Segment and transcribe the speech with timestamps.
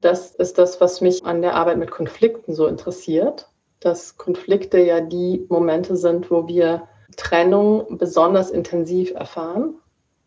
[0.00, 3.50] Das ist das, was mich an der Arbeit mit Konflikten so interessiert,
[3.80, 9.74] dass Konflikte ja die Momente sind, wo wir Trennung besonders intensiv erfahren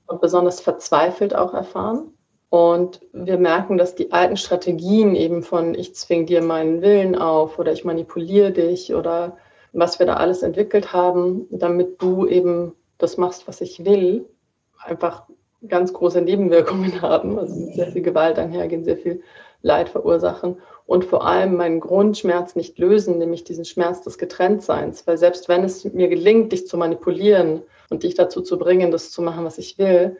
[0.08, 2.14] und besonders verzweifelt auch erfahren.
[2.50, 7.58] Und wir merken, dass die alten Strategien eben von ich zwinge dir meinen Willen auf
[7.58, 9.38] oder ich manipuliere dich oder
[9.72, 14.30] was wir da alles entwickelt haben, damit du eben das machst, was ich will,
[14.78, 15.24] einfach
[15.68, 17.40] ganz große Nebenwirkungen haben.
[17.40, 19.24] Also sehr viel Gewalt einhergehen, sehr viel
[19.64, 25.08] Leid verursachen und vor allem meinen Grundschmerz nicht lösen, nämlich diesen Schmerz des Getrenntseins.
[25.08, 29.12] Weil selbst wenn es mir gelingt, dich zu manipulieren und dich dazu zu bringen, das
[29.12, 30.18] zu machen, was ich will,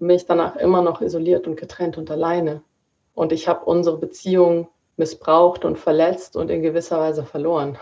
[0.00, 2.62] bin ich danach immer noch isoliert und getrennt und alleine.
[3.14, 7.78] Und ich habe unsere Beziehung missbraucht und verletzt und in gewisser Weise verloren.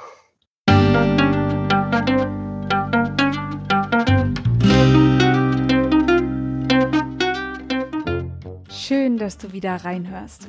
[8.70, 10.48] Schön, dass du wieder reinhörst.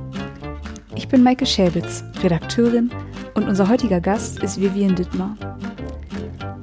[1.01, 2.91] Ich bin Maike Schäbitz, Redakteurin,
[3.33, 5.35] und unser heutiger Gast ist Vivian Dittmar.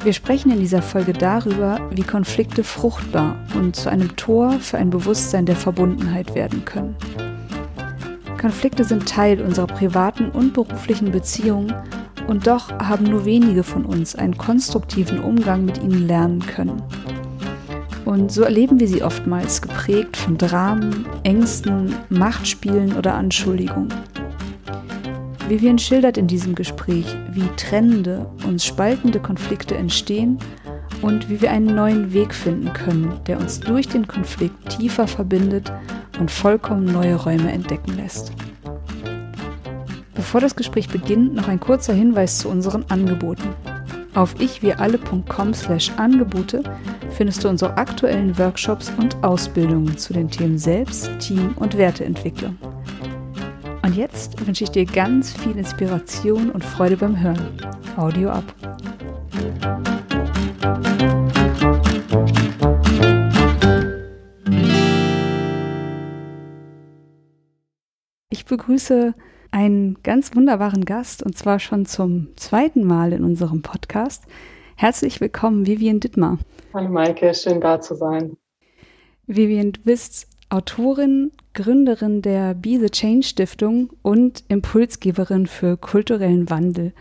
[0.05, 4.91] Wir sprechen in dieser Folge darüber, wie Konflikte fruchtbar und zu einem Tor für ein
[4.91, 6.95] Bewusstsein der Verbundenheit werden können.
[8.41, 11.75] Konflikte sind Teil unserer privaten und beruflichen Beziehungen
[12.29, 16.81] und doch haben nur wenige von uns einen konstruktiven Umgang mit ihnen lernen können.
[18.05, 23.93] Und so erleben wir sie oftmals geprägt von Dramen, Ängsten, Machtspielen oder Anschuldigungen.
[25.49, 30.39] Vivian schildert in diesem Gespräch, wie trennende, uns spaltende Konflikte entstehen
[31.01, 35.73] und wie wir einen neuen Weg finden können, der uns durch den Konflikt tiefer verbindet
[36.21, 38.33] und vollkommen neue Räume entdecken lässt.
[40.15, 43.49] Bevor das Gespräch beginnt, noch ein kurzer Hinweis zu unseren Angeboten.
[44.15, 46.63] Auf ichwiralle.com slash Angebote
[47.11, 52.59] findest du unsere aktuellen Workshops und Ausbildungen zu den Themen Selbst-, Team- und Werteentwicklung.
[53.89, 57.59] Und jetzt wünsche ich dir ganz viel Inspiration und Freude beim Hören.
[57.97, 58.45] Audio ab.
[68.29, 69.15] Ich begrüße
[69.53, 74.25] einen ganz wunderbaren Gast und zwar schon zum zweiten Mal in unserem Podcast.
[74.77, 76.37] Herzlich willkommen, Vivian Dittmar.
[76.75, 78.37] Hallo Maike, schön da zu sein.
[79.27, 86.93] Vivian, du bist Autorin, Gründerin der Be the Change Stiftung und Impulsgeberin für kulturellen Wandel.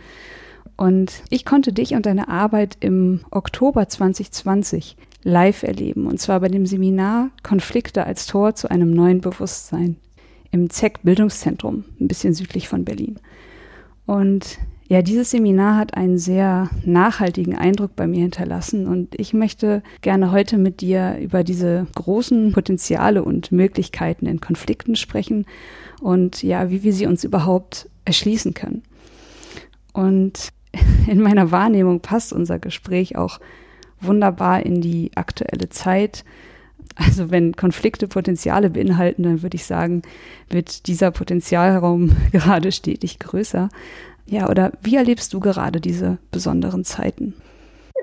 [0.75, 6.49] Und ich konnte dich und deine Arbeit im Oktober 2020 live erleben, und zwar bei
[6.49, 9.97] dem Seminar Konflikte als Tor zu einem neuen Bewusstsein
[10.51, 13.19] im ZEC Bildungszentrum, ein bisschen südlich von Berlin.
[14.05, 14.59] Und
[14.89, 20.31] ja, dieses Seminar hat einen sehr nachhaltigen Eindruck bei mir hinterlassen und ich möchte gerne
[20.31, 25.45] heute mit dir über diese großen Potenziale und Möglichkeiten in Konflikten sprechen
[26.01, 28.83] und ja, wie wir sie uns überhaupt erschließen können.
[29.91, 30.53] Und
[31.07, 33.39] in meiner Wahrnehmung passt unser Gespräch auch
[33.99, 36.23] wunderbar in die aktuelle Zeit.
[36.95, 40.03] Also wenn Konflikte Potenziale beinhalten, dann würde ich sagen,
[40.49, 43.69] wird dieser Potenzialraum gerade stetig größer.
[44.29, 47.33] Ja, oder wie erlebst du gerade diese besonderen Zeiten?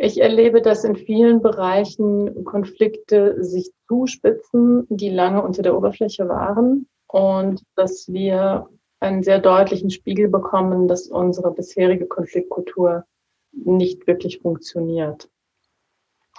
[0.00, 6.86] Ich erlebe, dass in vielen Bereichen Konflikte sich zuspitzen, die lange unter der Oberfläche waren
[7.06, 8.68] und dass wir
[9.00, 13.04] einen sehr deutlichen Spiegel bekommen, dass unsere bisherige Konfliktkultur
[13.52, 15.28] nicht wirklich funktioniert.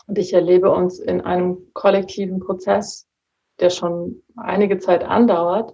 [0.07, 3.07] Und ich erlebe uns in einem kollektiven Prozess,
[3.59, 5.74] der schon einige Zeit andauert,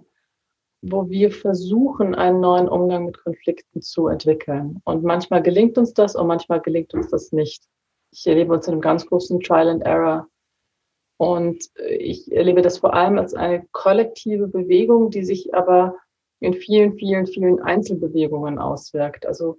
[0.82, 4.80] wo wir versuchen, einen neuen Umgang mit Konflikten zu entwickeln.
[4.84, 7.64] Und manchmal gelingt uns das und manchmal gelingt uns das nicht.
[8.10, 10.28] Ich erlebe uns in einem ganz großen Trial and Error.
[11.18, 15.94] Und ich erlebe das vor allem als eine kollektive Bewegung, die sich aber
[16.40, 19.24] in vielen, vielen, vielen Einzelbewegungen auswirkt.
[19.24, 19.58] Also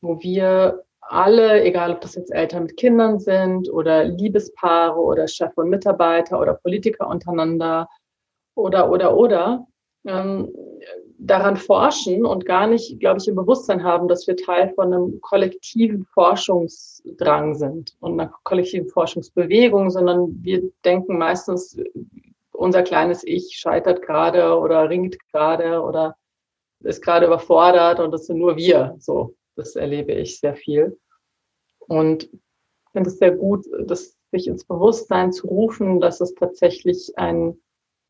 [0.00, 5.52] wo wir alle, egal ob das jetzt Eltern mit Kindern sind oder Liebespaare oder Chef
[5.56, 7.88] und Mitarbeiter oder Politiker untereinander
[8.54, 9.66] oder, oder, oder,
[10.04, 10.52] ähm,
[11.18, 15.20] daran forschen und gar nicht, glaube ich, im Bewusstsein haben, dass wir Teil von einem
[15.20, 21.78] kollektiven Forschungsdrang sind und einer kollektiven Forschungsbewegung, sondern wir denken meistens,
[22.52, 26.16] unser kleines Ich scheitert gerade oder ringt gerade oder
[26.80, 28.96] ist gerade überfordert und das sind nur wir.
[28.98, 30.98] So, das erlebe ich sehr viel.
[31.78, 37.12] Und ich finde es sehr gut, das sich ins Bewusstsein zu rufen, dass es tatsächlich
[37.16, 37.58] ein,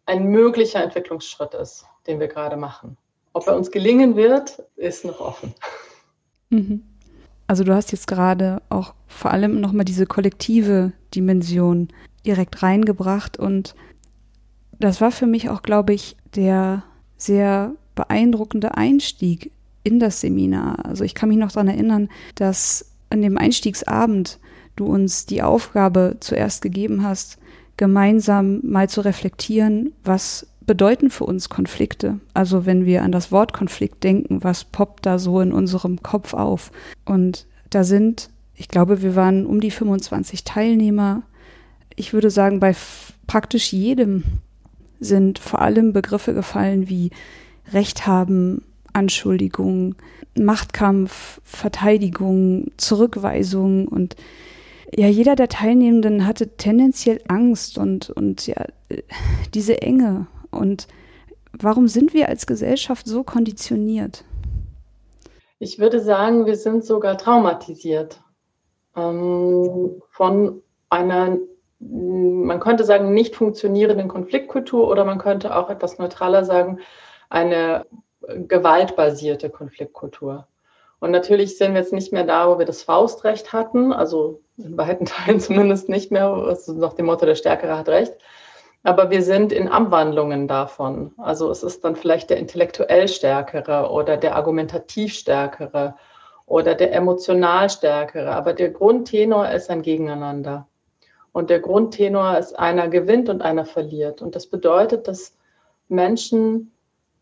[0.07, 2.97] ein möglicher Entwicklungsschritt ist, den wir gerade machen.
[3.33, 5.55] Ob er uns gelingen wird, ist noch offen.
[6.51, 6.83] Mhm.
[7.47, 11.89] Also du hast jetzt gerade auch vor allem nochmal diese kollektive Dimension
[12.25, 13.75] direkt reingebracht und
[14.79, 16.83] das war für mich auch, glaube ich, der
[17.17, 19.53] sehr beeindruckende Einstieg
[19.85, 20.85] in das Seminar.
[20.85, 24.39] Also ich kann mich noch daran erinnern, dass an dem Einstiegsabend
[24.77, 27.39] du uns die Aufgabe zuerst gegeben hast,
[27.83, 32.21] gemeinsam mal zu reflektieren, was bedeuten für uns Konflikte.
[32.33, 36.33] Also wenn wir an das Wort Konflikt denken, was poppt da so in unserem Kopf
[36.33, 36.71] auf?
[37.05, 41.23] Und da sind, ich glaube, wir waren um die 25 Teilnehmer.
[41.97, 42.73] Ich würde sagen, bei
[43.27, 44.23] praktisch jedem
[45.01, 47.11] sind vor allem Begriffe gefallen wie
[47.73, 48.63] Recht haben,
[48.93, 49.97] Anschuldigung,
[50.39, 54.15] Machtkampf, Verteidigung, Zurückweisung und
[54.95, 58.67] ja, jeder der Teilnehmenden hatte tendenziell Angst und, und ja,
[59.55, 60.27] diese Enge.
[60.51, 60.87] Und
[61.53, 64.25] warum sind wir als Gesellschaft so konditioniert?
[65.59, 68.21] Ich würde sagen, wir sind sogar traumatisiert
[68.97, 71.39] ähm, von einer,
[71.79, 76.81] man könnte sagen, nicht funktionierenden Konfliktkultur oder man könnte auch etwas neutraler sagen,
[77.31, 77.87] eine
[78.21, 80.47] gewaltbasierte Konfliktkultur.
[81.01, 84.77] Und natürlich sind wir jetzt nicht mehr da, wo wir das Faustrecht hatten, also in
[84.77, 88.15] weiten Teilen zumindest nicht mehr, also nach dem Motto, der Stärkere hat Recht.
[88.85, 91.13] Aber wir sind in Abwandlungen davon.
[91.17, 95.95] Also es ist dann vielleicht der intellektuell Stärkere oder der argumentativ Stärkere
[96.47, 98.33] oder der emotional Stärkere.
[98.35, 100.67] Aber der Grundtenor ist ein Gegeneinander.
[101.31, 104.21] Und der Grundtenor ist einer gewinnt und einer verliert.
[104.21, 105.37] Und das bedeutet, dass
[105.89, 106.73] Menschen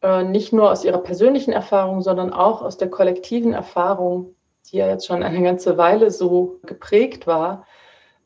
[0.03, 4.35] äh, nicht nur aus ihrer persönlichen Erfahrung, sondern auch aus der kollektiven Erfahrung,
[4.71, 7.67] die ja jetzt schon eine ganze Weile so geprägt war,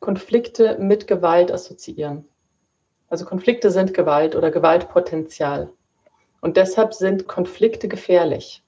[0.00, 2.28] Konflikte mit Gewalt assoziieren.
[3.08, 5.70] Also Konflikte sind Gewalt oder Gewaltpotenzial.
[6.40, 8.62] Und deshalb sind Konflikte gefährlich.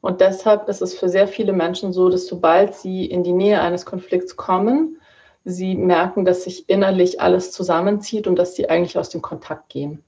[0.00, 3.60] Und deshalb ist es für sehr viele Menschen so, dass sobald sie in die Nähe
[3.62, 5.00] eines Konflikts kommen,
[5.44, 10.04] sie merken, dass sich innerlich alles zusammenzieht und dass sie eigentlich aus dem Kontakt gehen.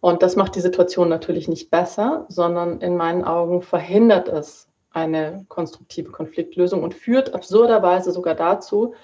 [0.00, 5.44] Und das macht die Situation natürlich nicht besser, sondern in meinen Augen verhindert es eine
[5.48, 8.94] konstruktive Konfliktlösung und führt absurderweise sogar dazu,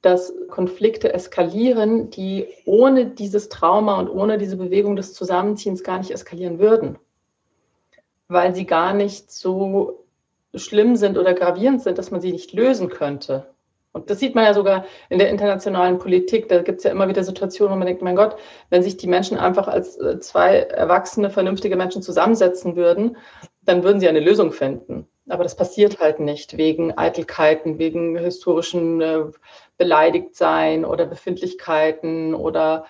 [0.00, 6.10] dass Konflikte eskalieren, die ohne dieses Trauma und ohne diese Bewegung des Zusammenziehens gar nicht
[6.10, 6.98] eskalieren würden,
[8.28, 10.04] weil sie gar nicht so
[10.54, 13.54] schlimm sind oder gravierend sind, dass man sie nicht lösen könnte.
[13.92, 16.48] Und das sieht man ja sogar in der internationalen Politik.
[16.48, 18.36] Da gibt es ja immer wieder Situationen, wo man denkt, mein Gott,
[18.68, 23.16] wenn sich die Menschen einfach als äh, zwei erwachsene, vernünftige Menschen zusammensetzen würden,
[23.62, 25.06] dann würden sie eine Lösung finden.
[25.28, 29.24] Aber das passiert halt nicht wegen Eitelkeiten, wegen historischen äh,
[29.78, 32.84] Beleidigtsein oder Befindlichkeiten oder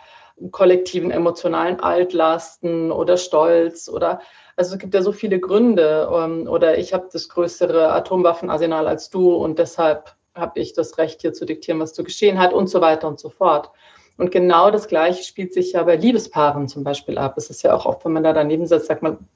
[0.50, 4.20] kollektiven emotionalen Altlasten oder Stolz oder
[4.56, 9.10] also es gibt ja so viele Gründe ähm, oder ich habe das größere Atomwaffenarsenal als
[9.10, 12.68] du und deshalb habe ich das Recht, hier zu diktieren, was zu geschehen hat und
[12.68, 13.70] so weiter und so fort.
[14.16, 17.34] Und genau das Gleiche spielt sich ja bei Liebespaaren zum Beispiel ab.
[17.36, 19.28] Es ist ja auch oft, wenn man da daneben sitzt, sagt man,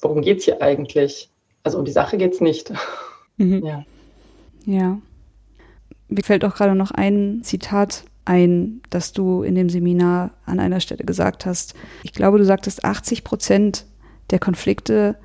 [0.00, 1.30] worum geht es hier eigentlich?
[1.62, 2.72] Also um die Sache geht es nicht.
[3.36, 3.62] Mhm.
[3.64, 3.84] Ja.
[4.64, 4.98] Ja.
[6.08, 10.80] Mir fällt auch gerade noch ein Zitat ein, das du in dem Seminar an einer
[10.80, 11.74] Stelle gesagt hast.
[12.02, 13.86] Ich glaube, du sagtest, 80 Prozent
[14.30, 15.16] der Konflikte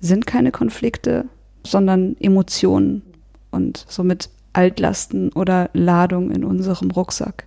[0.00, 1.26] sind keine Konflikte,
[1.64, 3.02] sondern Emotionen.
[3.50, 7.44] Und somit Altlasten oder Ladung in unserem Rucksack.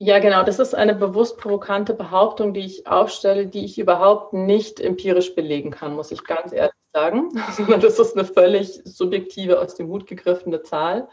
[0.00, 0.44] Ja, genau.
[0.44, 5.72] Das ist eine bewusst provokante Behauptung, die ich aufstelle, die ich überhaupt nicht empirisch belegen
[5.72, 7.30] kann, muss ich ganz ehrlich sagen.
[7.80, 11.08] das ist eine völlig subjektive, aus dem Hut gegriffene Zahl,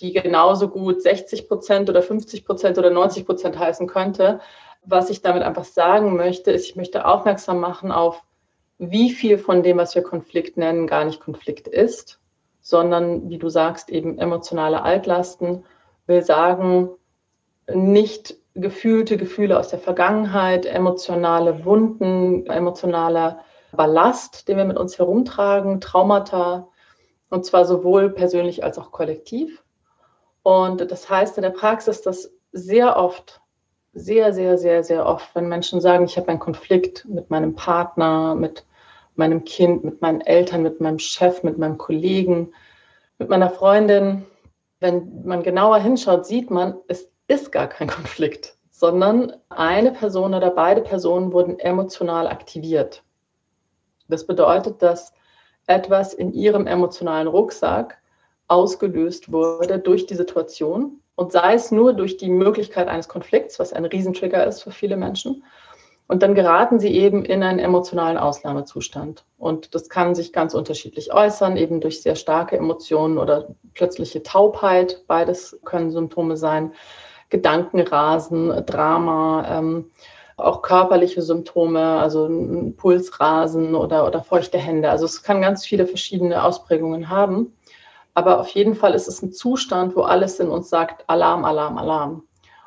[0.00, 4.40] die genauso gut 60 Prozent oder 50 Prozent oder 90 Prozent heißen könnte.
[4.84, 8.22] Was ich damit einfach sagen möchte, ist, ich möchte aufmerksam machen auf,
[8.78, 12.18] wie viel von dem, was wir Konflikt nennen, gar nicht Konflikt ist
[12.62, 15.64] sondern, wie du sagst, eben emotionale Altlasten,
[16.06, 16.90] will sagen,
[17.72, 23.40] nicht gefühlte Gefühle aus der Vergangenheit, emotionale Wunden, emotionaler
[23.72, 26.68] Ballast, den wir mit uns herumtragen, Traumata,
[27.30, 29.64] und zwar sowohl persönlich als auch kollektiv.
[30.42, 33.40] Und das heißt in der Praxis, dass sehr oft,
[33.94, 38.34] sehr, sehr, sehr, sehr oft, wenn Menschen sagen, ich habe einen Konflikt mit meinem Partner,
[38.34, 38.64] mit
[39.14, 42.52] meinem Kind, mit meinen Eltern, mit meinem Chef, mit meinem Kollegen,
[43.18, 44.26] mit meiner Freundin.
[44.80, 50.50] Wenn man genauer hinschaut, sieht man, es ist gar kein Konflikt, sondern eine Person oder
[50.50, 53.04] beide Personen wurden emotional aktiviert.
[54.12, 55.12] Das bedeutet, dass
[55.66, 57.98] etwas in ihrem emotionalen Rucksack
[58.46, 63.72] ausgelöst wurde durch die Situation und sei es nur durch die Möglichkeit eines Konflikts, was
[63.72, 65.44] ein Riesentrigger ist für viele Menschen.
[66.08, 69.24] Und dann geraten sie eben in einen emotionalen Ausnahmezustand.
[69.38, 75.04] Und das kann sich ganz unterschiedlich äußern, eben durch sehr starke Emotionen oder plötzliche Taubheit.
[75.06, 76.72] Beides können Symptome sein.
[77.30, 79.90] Gedankenrasen, Drama, ähm,
[80.36, 82.28] auch körperliche Symptome, also
[82.76, 84.90] Pulsrasen oder, oder feuchte Hände.
[84.90, 87.54] Also es kann ganz viele verschiedene Ausprägungen haben.
[88.14, 91.78] Aber auf jeden Fall ist es ein Zustand, wo alles in uns sagt, Alarm, Alarm,
[91.78, 92.24] Alarm.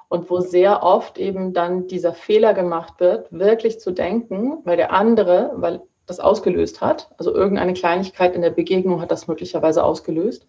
[0.07, 4.93] Und wo sehr oft eben dann dieser Fehler gemacht wird, wirklich zu denken, weil der
[4.93, 10.48] andere, weil das ausgelöst hat, also irgendeine Kleinigkeit in der Begegnung hat das möglicherweise ausgelöst.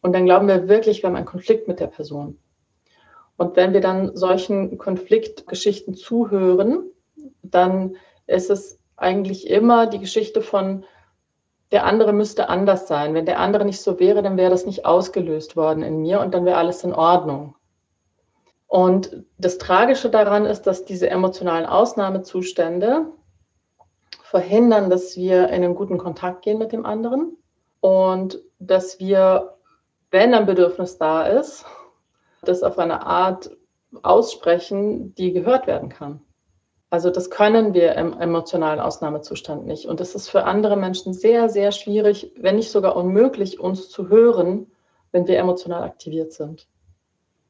[0.00, 2.38] Und dann glauben wir wirklich, wir haben einen Konflikt mit der Person.
[3.38, 6.90] Und wenn wir dann solchen Konfliktgeschichten zuhören,
[7.42, 10.84] dann ist es eigentlich immer die Geschichte von,
[11.70, 13.14] der andere müsste anders sein.
[13.14, 16.34] Wenn der andere nicht so wäre, dann wäre das nicht ausgelöst worden in mir und
[16.34, 17.54] dann wäre alles in Ordnung.
[18.66, 23.06] Und das Tragische daran ist, dass diese emotionalen Ausnahmezustände
[24.22, 27.36] verhindern, dass wir in einen guten Kontakt gehen mit dem anderen
[27.80, 29.54] und dass wir,
[30.10, 31.64] wenn ein Bedürfnis da ist,
[32.42, 33.50] das auf eine Art
[34.02, 36.20] aussprechen, die gehört werden kann.
[36.90, 39.86] Also das können wir im emotionalen Ausnahmezustand nicht.
[39.86, 44.08] Und es ist für andere Menschen sehr, sehr schwierig, wenn nicht sogar unmöglich, uns zu
[44.08, 44.70] hören,
[45.12, 46.66] wenn wir emotional aktiviert sind.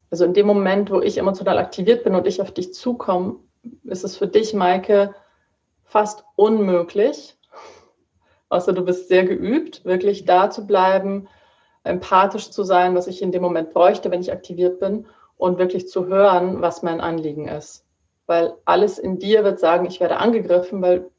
[0.09, 3.37] Also in dem Moment, wo ich emotional aktiviert bin und ich auf dich zukomme,
[3.83, 5.13] ist es für dich, Maike,
[5.83, 7.37] fast unmöglich,
[8.49, 11.29] außer du bist sehr geübt, wirklich da zu bleiben,
[11.89, 15.87] empathisch zu sein, was ich in dem Moment bräuchte, wenn ich aktiviert bin und wirklich
[15.87, 17.85] zu hören, was mein Anliegen ist
[18.29, 21.09] weil alles in dir wird sagen, ich werde angegriffen, weil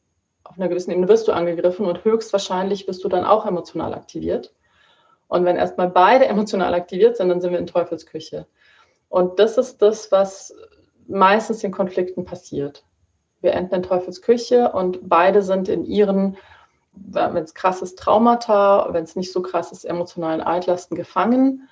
[0.44, 4.54] auf einer gewissen Ebene wirst du angegriffen und höchstwahrscheinlich wirst du dann auch emotional aktiviert.
[5.26, 8.46] Und wenn erstmal beide emotional aktiviert sind, dann sind wir in Teufelsküche.
[9.08, 10.54] Und das ist das, was
[11.08, 12.84] meistens in Konflikten passiert.
[13.40, 16.36] Wir enden in Teufelsküche und beide sind in ihren,
[17.08, 21.68] wenn es krasses Traumata, wenn es nicht so krass ist, emotionalen Altlasten gefangen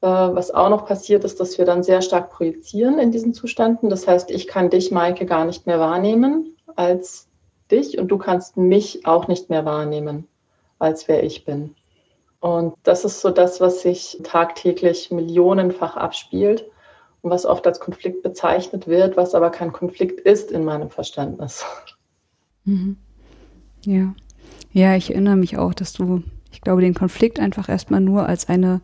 [0.00, 3.90] äh, was auch noch passiert ist, dass wir dann sehr stark projizieren in diesen Zuständen.
[3.90, 7.28] Das heißt, ich kann dich, Maike, gar nicht mehr wahrnehmen als
[7.70, 10.28] dich und du kannst mich auch nicht mehr wahrnehmen,
[10.78, 11.74] als wer ich bin.
[12.40, 16.70] Und das ist so das, was sich tagtäglich millionenfach abspielt
[17.22, 21.64] und was oft als Konflikt bezeichnet wird, was aber kein Konflikt ist in meinem Verständnis.
[22.64, 22.96] Mhm.
[23.84, 24.14] Ja.
[24.72, 26.22] Ja, ich erinnere mich auch, dass du,
[26.52, 28.80] ich glaube, den Konflikt einfach erstmal nur als eine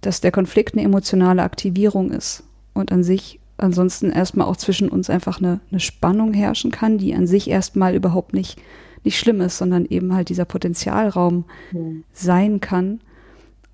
[0.00, 5.10] dass der Konflikt eine emotionale Aktivierung ist und an sich ansonsten erstmal auch zwischen uns
[5.10, 8.58] einfach eine, eine Spannung herrschen kann, die an sich erstmal überhaupt nicht,
[9.04, 12.04] nicht schlimm ist, sondern eben halt dieser Potenzialraum mhm.
[12.12, 13.00] sein kann.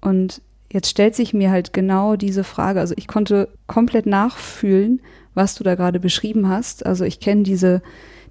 [0.00, 5.00] Und jetzt stellt sich mir halt genau diese Frage, also ich konnte komplett nachfühlen,
[5.34, 6.84] was du da gerade beschrieben hast.
[6.84, 7.80] Also ich kenne diese,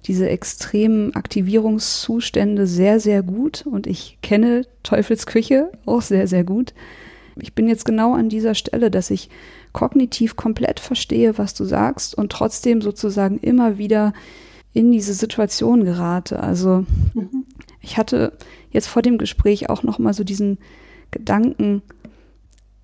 [0.04, 6.74] diese extremen Aktivierungszustände sehr, sehr gut und ich kenne Teufelsküche auch sehr, sehr gut.
[7.36, 9.28] Ich bin jetzt genau an dieser Stelle, dass ich
[9.72, 14.14] kognitiv komplett verstehe, was du sagst und trotzdem sozusagen immer wieder
[14.72, 16.40] in diese Situation gerate.
[16.40, 17.44] Also mhm.
[17.80, 18.32] ich hatte
[18.70, 20.58] jetzt vor dem Gespräch auch noch mal so diesen
[21.10, 21.82] Gedanken,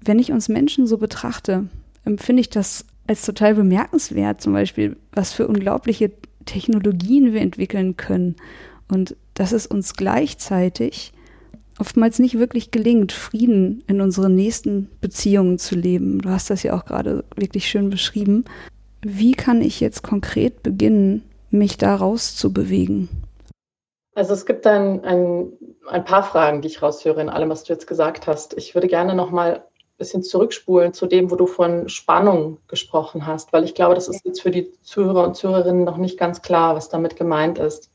[0.01, 1.69] wenn ich uns Menschen so betrachte,
[2.05, 6.11] empfinde ich das als total bemerkenswert, zum Beispiel, was für unglaubliche
[6.45, 8.37] Technologien wir entwickeln können
[8.89, 11.13] und dass es uns gleichzeitig
[11.79, 16.21] oftmals nicht wirklich gelingt, Frieden in unseren nächsten Beziehungen zu leben.
[16.21, 18.45] Du hast das ja auch gerade wirklich schön beschrieben.
[19.03, 23.09] Wie kann ich jetzt konkret beginnen, mich da rauszubewegen?
[24.15, 25.53] Also es gibt ein, ein,
[25.89, 28.55] ein paar Fragen, die ich raushöre in allem, was du jetzt gesagt hast.
[28.59, 29.72] Ich würde gerne noch mal ein
[30.03, 34.25] bisschen zurückspulen zu dem, wo du von Spannung gesprochen hast, weil ich glaube, das ist
[34.25, 37.93] jetzt für die Zuhörer und Zuhörerinnen noch nicht ganz klar, was damit gemeint ist.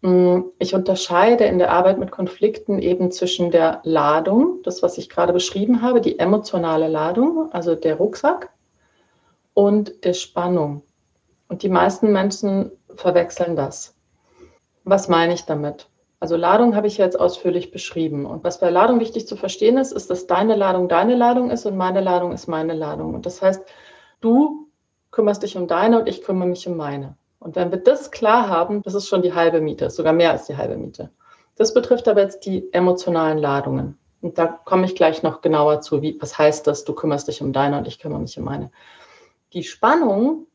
[0.00, 5.10] Mm, ich unterscheide in der Arbeit mit Konflikten eben zwischen der Ladung, das, was ich
[5.10, 8.50] gerade beschrieben habe, die emotionale Ladung, also der Rucksack,
[9.52, 10.82] und der Spannung.
[11.48, 13.94] Und die meisten Menschen verwechseln das.
[14.84, 15.87] Was meine ich damit?
[16.20, 18.26] Also Ladung habe ich jetzt ausführlich beschrieben.
[18.26, 21.64] Und was bei Ladung wichtig zu verstehen ist, ist, dass deine Ladung deine Ladung ist
[21.64, 23.14] und meine Ladung ist meine Ladung.
[23.14, 23.64] Und das heißt,
[24.20, 24.68] du
[25.10, 27.16] kümmerst dich um deine und ich kümmere mich um meine.
[27.38, 30.46] Und wenn wir das klar haben, das ist schon die halbe Miete, sogar mehr als
[30.46, 31.10] die halbe Miete.
[31.56, 33.98] Das betrifft aber jetzt die emotionalen Ladungen.
[34.20, 37.40] Und da komme ich gleich noch genauer zu, wie, was heißt das, du kümmerst dich
[37.42, 38.72] um deine und ich kümmere mich um meine.
[39.52, 40.46] Die Spannung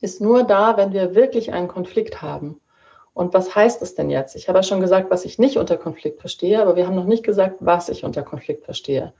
[0.00, 2.59] ist nur da, wenn wir wirklich einen Konflikt haben.
[3.12, 4.36] Und was heißt es denn jetzt?
[4.36, 7.04] Ich habe ja schon gesagt, was ich nicht unter Konflikt verstehe, aber wir haben noch
[7.04, 9.12] nicht gesagt, was ich unter Konflikt verstehe.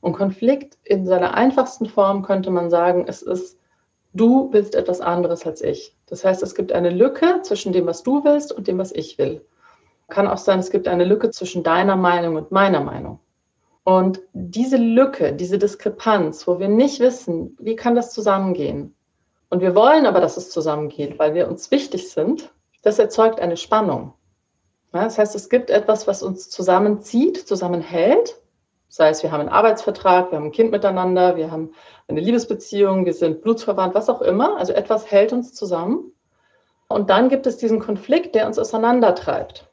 [0.00, 3.58] Und Konflikt in seiner einfachsten Form könnte man sagen, es ist,
[4.12, 5.96] du willst etwas anderes als ich.
[6.06, 9.18] Das heißt, es gibt eine Lücke zwischen dem, was du willst und dem, was ich
[9.18, 9.44] will.
[10.08, 13.20] Kann auch sein, es gibt eine Lücke zwischen deiner Meinung und meiner Meinung.
[13.84, 18.94] Und diese Lücke, diese Diskrepanz, wo wir nicht wissen, wie kann das zusammengehen?
[19.50, 22.50] Und wir wollen aber, dass es zusammengeht, weil wir uns wichtig sind,
[22.84, 24.14] das erzeugt eine Spannung.
[24.92, 28.40] Das heißt, es gibt etwas, was uns zusammenzieht, zusammenhält.
[28.88, 31.72] Sei es, wir haben einen Arbeitsvertrag, wir haben ein Kind miteinander, wir haben
[32.06, 34.56] eine Liebesbeziehung, wir sind blutsverwandt, was auch immer.
[34.56, 36.12] Also etwas hält uns zusammen.
[36.86, 39.68] Und dann gibt es diesen Konflikt, der uns auseinandertreibt.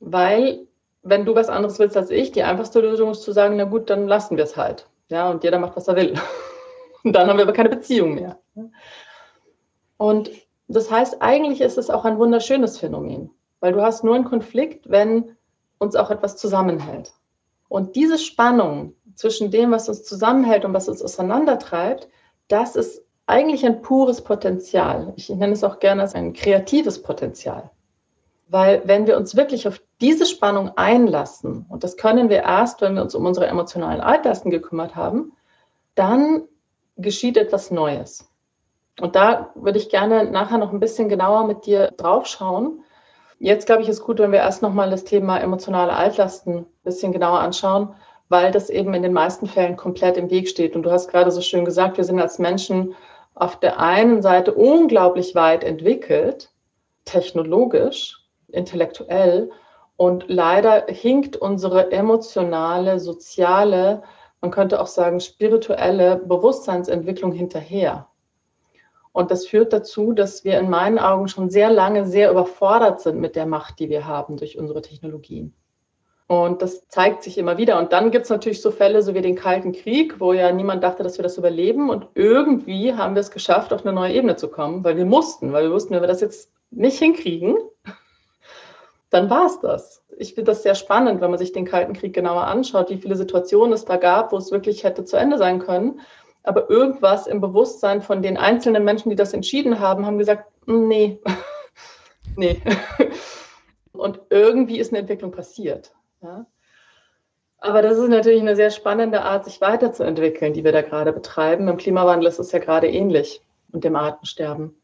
[0.00, 0.66] Weil
[1.02, 3.88] wenn du was anderes willst als ich, die einfachste Lösung ist zu sagen, na gut,
[3.88, 4.88] dann lassen wir es halt.
[5.08, 6.14] Ja, und jeder macht, was er will.
[7.02, 8.38] Und dann haben wir aber keine Beziehung mehr.
[9.96, 10.30] Und
[10.68, 13.30] das heißt, eigentlich ist es auch ein wunderschönes Phänomen,
[13.60, 15.36] weil du hast nur einen Konflikt, wenn
[15.78, 17.12] uns auch etwas zusammenhält.
[17.68, 22.08] Und diese Spannung zwischen dem, was uns zusammenhält und was uns auseinandertreibt,
[22.48, 25.12] das ist eigentlich ein pures Potenzial.
[25.16, 27.70] Ich nenne es auch gerne als ein kreatives Potenzial.
[28.48, 32.94] Weil wenn wir uns wirklich auf diese Spannung einlassen, und das können wir erst, wenn
[32.94, 35.32] wir uns um unsere emotionalen Altlasten gekümmert haben,
[35.96, 36.42] dann
[36.96, 38.30] geschieht etwas Neues.
[39.00, 42.82] Und da würde ich gerne nachher noch ein bisschen genauer mit dir draufschauen.
[43.38, 47.12] Jetzt glaube ich, ist gut, wenn wir erst nochmal das Thema emotionale Altlasten ein bisschen
[47.12, 47.94] genauer anschauen,
[48.30, 50.74] weil das eben in den meisten Fällen komplett im Weg steht.
[50.74, 52.94] Und du hast gerade so schön gesagt, wir sind als Menschen
[53.34, 56.50] auf der einen Seite unglaublich weit entwickelt,
[57.04, 59.50] technologisch, intellektuell.
[59.98, 64.02] Und leider hinkt unsere emotionale, soziale,
[64.40, 68.08] man könnte auch sagen spirituelle Bewusstseinsentwicklung hinterher.
[69.16, 73.18] Und das führt dazu, dass wir in meinen Augen schon sehr lange sehr überfordert sind
[73.18, 75.54] mit der Macht, die wir haben durch unsere Technologien.
[76.26, 77.78] Und das zeigt sich immer wieder.
[77.78, 80.84] Und dann gibt es natürlich so Fälle, so wie den Kalten Krieg, wo ja niemand
[80.84, 81.88] dachte, dass wir das überleben.
[81.88, 85.50] Und irgendwie haben wir es geschafft, auf eine neue Ebene zu kommen, weil wir mussten,
[85.50, 87.56] weil wir wussten, wenn wir das jetzt nicht hinkriegen,
[89.08, 90.04] dann war es das.
[90.18, 93.16] Ich finde das sehr spannend, wenn man sich den Kalten Krieg genauer anschaut, wie viele
[93.16, 96.00] Situationen es da gab, wo es wirklich hätte zu Ende sein können.
[96.46, 101.20] Aber irgendwas im Bewusstsein von den einzelnen Menschen, die das entschieden haben, haben gesagt, nee,
[102.36, 102.62] nee.
[103.92, 105.94] Und irgendwie ist eine Entwicklung passiert.
[106.22, 106.46] Ja?
[107.58, 111.68] Aber das ist natürlich eine sehr spannende Art, sich weiterzuentwickeln, die wir da gerade betreiben.
[111.68, 114.74] Im Klimawandel ist es ja gerade ähnlich und dem Artensterben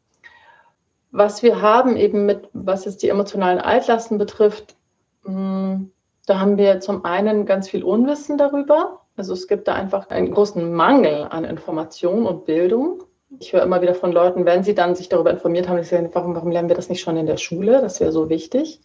[1.13, 4.75] was wir haben, eben mit, was jetzt die emotionalen Altlasten betrifft,
[5.23, 5.91] hm,
[6.25, 9.02] da haben wir zum einen ganz viel Unwissen darüber.
[9.15, 13.03] Also es gibt da einfach einen großen Mangel an Information und Bildung.
[13.39, 16.09] Ich höre immer wieder von Leuten, wenn sie dann sich darüber informiert haben, ich sage,
[16.13, 17.81] warum, warum lernen wir das nicht schon in der Schule?
[17.81, 18.79] Das wäre so wichtig.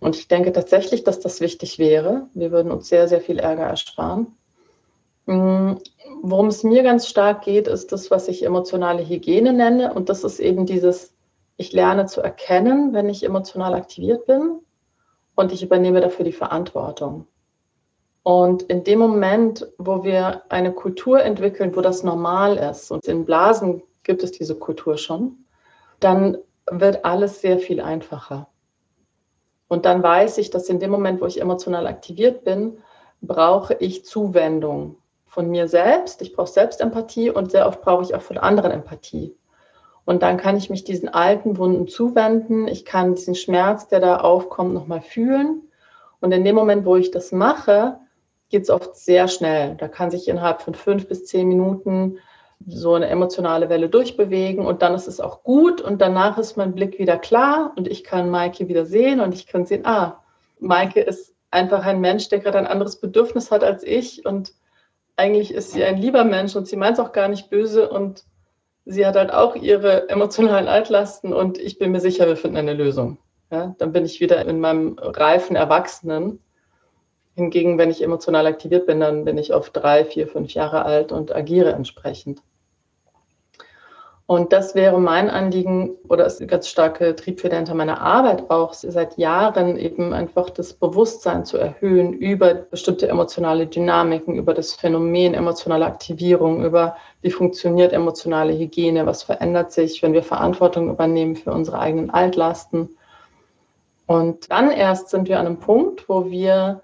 [0.00, 2.28] Und ich denke tatsächlich, dass das wichtig wäre.
[2.34, 4.34] Wir würden uns sehr, sehr viel Ärger ersparen.
[5.26, 5.78] Hm,
[6.22, 9.94] worum es mir ganz stark geht, ist das, was ich emotionale Hygiene nenne.
[9.94, 11.12] Und das ist eben dieses
[11.56, 14.60] ich lerne zu erkennen, wenn ich emotional aktiviert bin
[15.34, 17.26] und ich übernehme dafür die Verantwortung.
[18.22, 23.24] Und in dem Moment, wo wir eine Kultur entwickeln, wo das normal ist, und in
[23.24, 25.44] Blasen gibt es diese Kultur schon,
[25.98, 26.38] dann
[26.70, 28.48] wird alles sehr viel einfacher.
[29.68, 32.78] Und dann weiß ich, dass in dem Moment, wo ich emotional aktiviert bin,
[33.22, 36.20] brauche ich Zuwendung von mir selbst.
[36.22, 39.34] Ich brauche Selbstempathie und sehr oft brauche ich auch von anderen Empathie.
[40.04, 42.68] Und dann kann ich mich diesen alten Wunden zuwenden.
[42.68, 45.62] Ich kann diesen Schmerz, der da aufkommt, nochmal fühlen.
[46.20, 47.98] Und in dem Moment, wo ich das mache,
[48.52, 49.74] geht es oft sehr schnell.
[49.76, 52.18] Da kann sich innerhalb von fünf bis zehn Minuten
[52.66, 56.74] so eine emotionale Welle durchbewegen und dann ist es auch gut und danach ist mein
[56.74, 60.22] Blick wieder klar und ich kann Maike wieder sehen und ich kann sehen, ah,
[60.60, 64.52] Maike ist einfach ein Mensch, der gerade ein anderes Bedürfnis hat als ich und
[65.16, 68.24] eigentlich ist sie ein lieber Mensch und sie meint es auch gar nicht böse und
[68.84, 72.74] sie hat halt auch ihre emotionalen Altlasten und ich bin mir sicher, wir finden eine
[72.74, 73.18] Lösung.
[73.50, 76.38] Ja, dann bin ich wieder in meinem reifen Erwachsenen.
[77.34, 81.12] Hingegen, wenn ich emotional aktiviert bin, dann bin ich oft drei, vier, fünf Jahre alt
[81.12, 82.42] und agiere entsprechend.
[84.26, 88.72] Und das wäre mein Anliegen oder ist eine ganz starke Triebfeder hinter meiner Arbeit auch,
[88.72, 95.34] seit Jahren eben einfach das Bewusstsein zu erhöhen über bestimmte emotionale Dynamiken, über das Phänomen
[95.34, 101.52] emotionale Aktivierung, über wie funktioniert emotionale Hygiene, was verändert sich, wenn wir Verantwortung übernehmen für
[101.52, 102.96] unsere eigenen Altlasten.
[104.06, 106.82] Und dann erst sind wir an einem Punkt, wo wir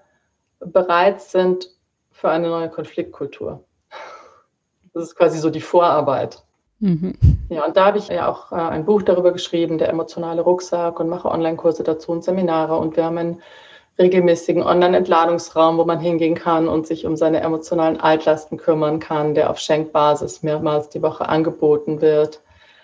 [0.59, 1.69] bereit sind
[2.11, 3.63] für eine neue Konfliktkultur.
[4.93, 6.43] Das ist quasi so die Vorarbeit.
[6.79, 7.13] Mhm.
[7.49, 10.99] Ja, und da habe ich ja auch äh, ein Buch darüber geschrieben, der emotionale Rucksack,
[10.99, 12.77] und mache Online-Kurse dazu und Seminare.
[12.77, 13.41] Und wir haben einen
[13.97, 19.49] regelmäßigen Online-Entladungsraum, wo man hingehen kann und sich um seine emotionalen Altlasten kümmern kann, der
[19.49, 22.41] auf Schenkbasis mehrmals die Woche angeboten wird.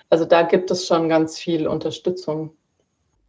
[0.09, 2.51] Also da gibt es schon ganz viel Unterstützung.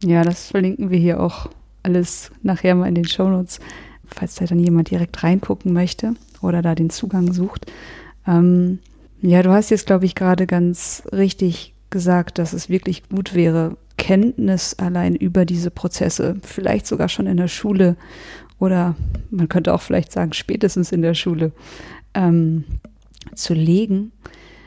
[0.03, 1.47] Ja, das verlinken wir hier auch
[1.81, 3.59] alles nachher mal in den Shownotes,
[4.07, 7.71] falls da dann jemand direkt reingucken möchte oder da den Zugang sucht.
[8.27, 8.79] Ähm,
[9.21, 13.77] ja, du hast jetzt, glaube ich, gerade ganz richtig gesagt, dass es wirklich gut wäre,
[13.97, 17.95] Kenntnis allein über diese Prozesse, vielleicht sogar schon in der Schule
[18.59, 18.95] oder
[19.31, 21.51] man könnte auch vielleicht sagen, spätestens in der Schule,
[22.13, 22.63] ähm,
[23.35, 24.11] zu legen.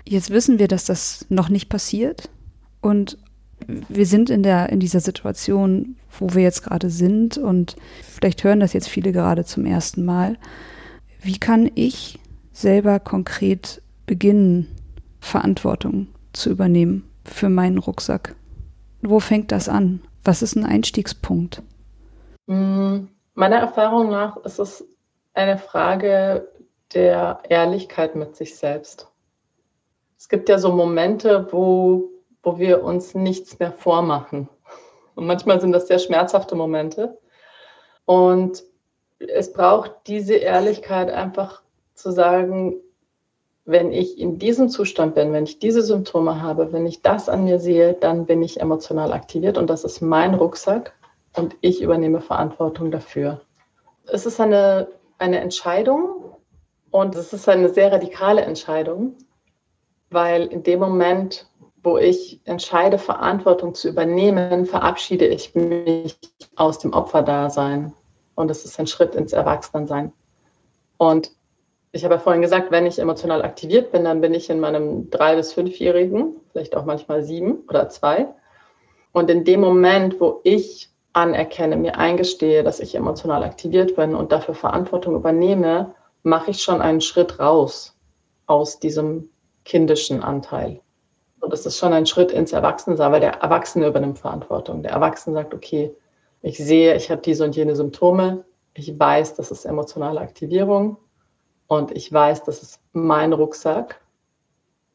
[0.06, 2.30] Jetzt wissen wir, dass das noch nicht passiert
[2.80, 3.18] und
[3.66, 8.60] wir sind in der in dieser Situation, wo wir jetzt gerade sind und vielleicht hören
[8.60, 10.36] das jetzt viele gerade zum ersten Mal.
[11.22, 12.18] Wie kann ich
[12.52, 14.68] selber konkret beginnen,
[15.20, 18.34] Verantwortung zu übernehmen für meinen Rucksack?
[19.02, 20.00] Wo fängt das an?
[20.24, 21.62] Was ist ein Einstiegspunkt?
[22.46, 24.84] Mm, meiner Erfahrung nach ist es
[25.34, 26.48] eine Frage
[26.92, 29.08] der Ehrlichkeit mit sich selbst.
[30.18, 32.10] Es gibt ja so Momente, wo,
[32.42, 34.48] wo wir uns nichts mehr vormachen.
[35.14, 37.18] Und manchmal sind das sehr schmerzhafte Momente.
[38.06, 38.64] Und
[39.18, 41.62] es braucht diese Ehrlichkeit einfach
[41.94, 42.76] zu sagen,
[43.66, 47.44] wenn ich in diesem Zustand bin, wenn ich diese Symptome habe, wenn ich das an
[47.44, 50.94] mir sehe, dann bin ich emotional aktiviert und das ist mein Rucksack
[51.36, 53.42] und ich übernehme Verantwortung dafür.
[54.06, 56.36] Es ist eine, eine Entscheidung
[56.90, 59.16] und es ist eine sehr radikale Entscheidung,
[60.10, 61.48] weil in dem Moment,
[61.82, 66.18] wo ich entscheide, Verantwortung zu übernehmen, verabschiede ich mich
[66.56, 67.92] aus dem Opferdasein
[68.34, 70.12] und es ist ein Schritt ins Erwachsenensein.
[70.98, 71.30] Und
[71.92, 75.10] ich habe ja vorhin gesagt, wenn ich emotional aktiviert bin, dann bin ich in meinem
[75.10, 78.28] drei- bis fünfjährigen, vielleicht auch manchmal sieben oder zwei.
[79.12, 84.30] Und in dem Moment, wo ich anerkenne, mir eingestehe, dass ich emotional aktiviert bin und
[84.30, 87.96] dafür Verantwortung übernehme, mache ich schon einen Schritt raus
[88.46, 89.30] aus diesem
[89.64, 90.80] kindischen Anteil.
[91.40, 94.82] Und das ist schon ein Schritt ins Erwachsensein, weil der Erwachsene übernimmt Verantwortung.
[94.82, 95.94] Der Erwachsene sagt, okay,
[96.42, 98.44] ich sehe, ich habe diese und jene Symptome.
[98.74, 100.96] Ich weiß, das ist emotionale Aktivierung.
[101.66, 104.00] Und ich weiß, das ist mein Rucksack.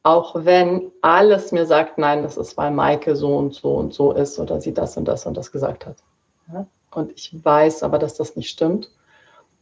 [0.04, 4.12] Auch wenn alles mir sagt, nein, das ist, weil Maike so und so und so
[4.12, 5.98] ist oder sie das und das und das gesagt hat.
[6.92, 8.92] Und ich weiß aber, dass das nicht stimmt.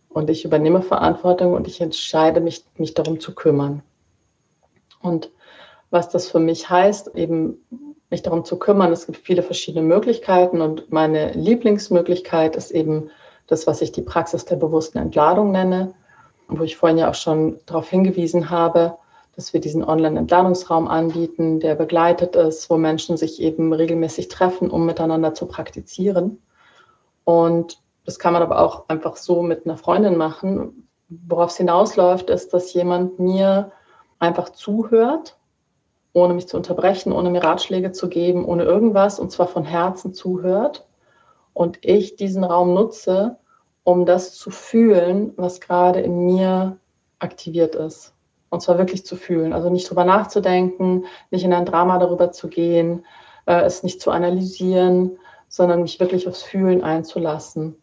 [0.09, 3.81] Und ich übernehme Verantwortung und ich entscheide mich, mich darum zu kümmern.
[5.01, 5.31] Und
[5.93, 7.65] was das für mich heißt, eben
[8.09, 13.09] mich darum zu kümmern, es gibt viele verschiedene Möglichkeiten und meine Lieblingsmöglichkeit ist eben
[13.47, 15.93] das, was ich die Praxis der bewussten Entladung nenne
[16.47, 18.97] wo ich vorhin ja auch schon darauf hingewiesen habe,
[19.35, 24.85] dass wir diesen Online-Entladungsraum anbieten, der begleitet ist, wo Menschen sich eben regelmäßig treffen, um
[24.85, 26.41] miteinander zu praktizieren.
[27.23, 30.87] Und das kann man aber auch einfach so mit einer Freundin machen.
[31.09, 33.71] Worauf es hinausläuft, ist, dass jemand mir
[34.19, 35.37] einfach zuhört,
[36.13, 40.13] ohne mich zu unterbrechen, ohne mir Ratschläge zu geben, ohne irgendwas, und zwar von Herzen
[40.13, 40.87] zuhört.
[41.53, 43.37] Und ich diesen Raum nutze,
[43.83, 46.77] um das zu fühlen, was gerade in mir
[47.19, 48.13] aktiviert ist.
[48.49, 49.53] Und zwar wirklich zu fühlen.
[49.53, 53.05] Also nicht drüber nachzudenken, nicht in ein Drama darüber zu gehen,
[53.45, 57.75] äh, es nicht zu analysieren, sondern mich wirklich aufs Fühlen einzulassen.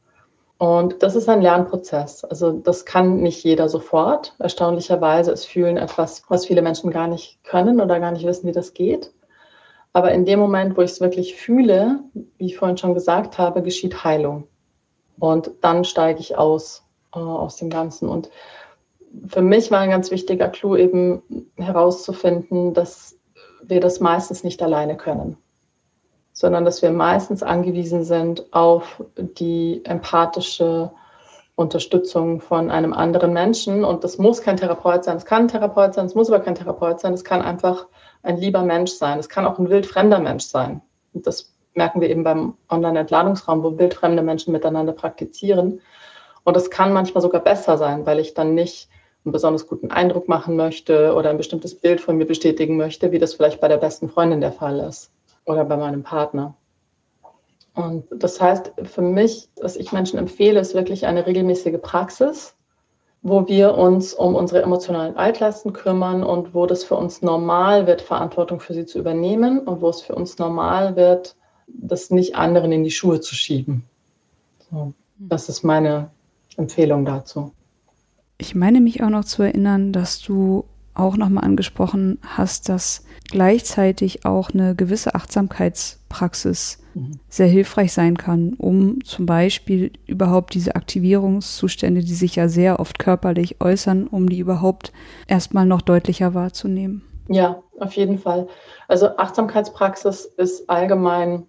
[0.61, 2.23] Und das ist ein Lernprozess.
[2.23, 4.35] Also das kann nicht jeder sofort.
[4.39, 8.53] Erstaunlicherweise ist Fühlen etwas, was viele Menschen gar nicht können oder gar nicht wissen, wie
[8.53, 9.11] das geht.
[9.95, 12.01] Aber in dem Moment, wo ich es wirklich fühle,
[12.37, 14.49] wie ich vorhin schon gesagt habe, geschieht Heilung.
[15.19, 18.09] Und dann steige ich aus äh, aus dem Ganzen.
[18.09, 18.31] Und
[19.27, 21.23] für mich war ein ganz wichtiger Clou eben
[21.57, 23.19] herauszufinden, dass
[23.63, 25.37] wir das meistens nicht alleine können,
[26.41, 30.91] sondern dass wir meistens angewiesen sind auf die empathische
[31.55, 33.85] Unterstützung von einem anderen Menschen.
[33.85, 36.55] Und das muss kein Therapeut sein, es kann ein Therapeut sein, es muss aber kein
[36.55, 37.89] Therapeut sein, es kann einfach
[38.23, 40.81] ein lieber Mensch sein, es kann auch ein wildfremder Mensch sein.
[41.13, 45.83] Und das merken wir eben beim Online-Entladungsraum, wo wildfremde Menschen miteinander praktizieren.
[46.45, 48.89] Und das kann manchmal sogar besser sein, weil ich dann nicht
[49.27, 53.19] einen besonders guten Eindruck machen möchte oder ein bestimmtes Bild von mir bestätigen möchte, wie
[53.19, 55.13] das vielleicht bei der besten Freundin der Fall ist
[55.51, 56.55] oder bei meinem Partner.
[57.75, 62.55] Und das heißt, für mich, was ich Menschen empfehle, ist wirklich eine regelmäßige Praxis,
[63.23, 68.01] wo wir uns um unsere emotionalen Altlasten kümmern und wo das für uns normal wird,
[68.01, 71.37] Verantwortung für sie zu übernehmen und wo es für uns normal wird,
[71.69, 73.85] das nicht anderen in die Schuhe zu schieben.
[74.71, 76.11] So, das ist meine
[76.57, 77.53] Empfehlung dazu.
[78.39, 84.25] Ich meine mich auch noch zu erinnern, dass du auch nochmal angesprochen hast, dass gleichzeitig
[84.25, 87.21] auch eine gewisse Achtsamkeitspraxis mhm.
[87.29, 92.99] sehr hilfreich sein kann, um zum Beispiel überhaupt diese Aktivierungszustände, die sich ja sehr oft
[92.99, 94.93] körperlich äußern, um die überhaupt
[95.27, 97.03] erstmal noch deutlicher wahrzunehmen.
[97.29, 98.49] Ja, auf jeden Fall.
[98.89, 101.47] Also Achtsamkeitspraxis ist allgemein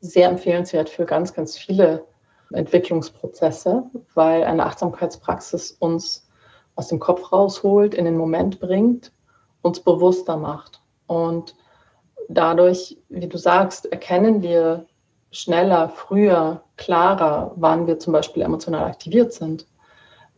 [0.00, 2.04] sehr empfehlenswert für ganz, ganz viele
[2.52, 6.29] Entwicklungsprozesse, weil eine Achtsamkeitspraxis uns
[6.80, 9.12] aus dem Kopf rausholt, in den Moment bringt,
[9.60, 10.80] uns bewusster macht.
[11.06, 11.54] Und
[12.30, 14.86] dadurch, wie du sagst, erkennen wir
[15.30, 19.66] schneller, früher, klarer, wann wir zum Beispiel emotional aktiviert sind.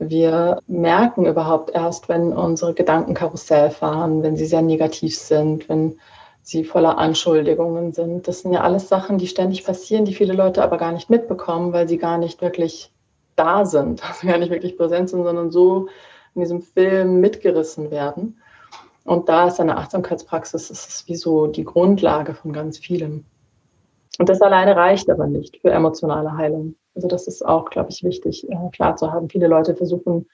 [0.00, 5.96] Wir merken überhaupt erst, wenn unsere Gedanken Karussell fahren, wenn sie sehr negativ sind, wenn
[6.42, 8.26] sie voller Anschuldigungen sind.
[8.26, 11.72] Das sind ja alles Sachen, die ständig passieren, die viele Leute aber gar nicht mitbekommen,
[11.72, 12.90] weil sie gar nicht wirklich
[13.37, 15.88] da sind, also gar nicht wirklich präsent sind, sondern so
[16.34, 18.38] in diesem Film mitgerissen werden.
[19.04, 23.24] Und da ist eine Achtsamkeitspraxis, das ist wie so die Grundlage von ganz vielem.
[24.18, 26.76] Und das alleine reicht aber nicht für emotionale Heilung.
[26.94, 29.28] Also das ist auch, glaube ich, wichtig, äh, klar zu haben.
[29.28, 30.26] Viele Leute versuchen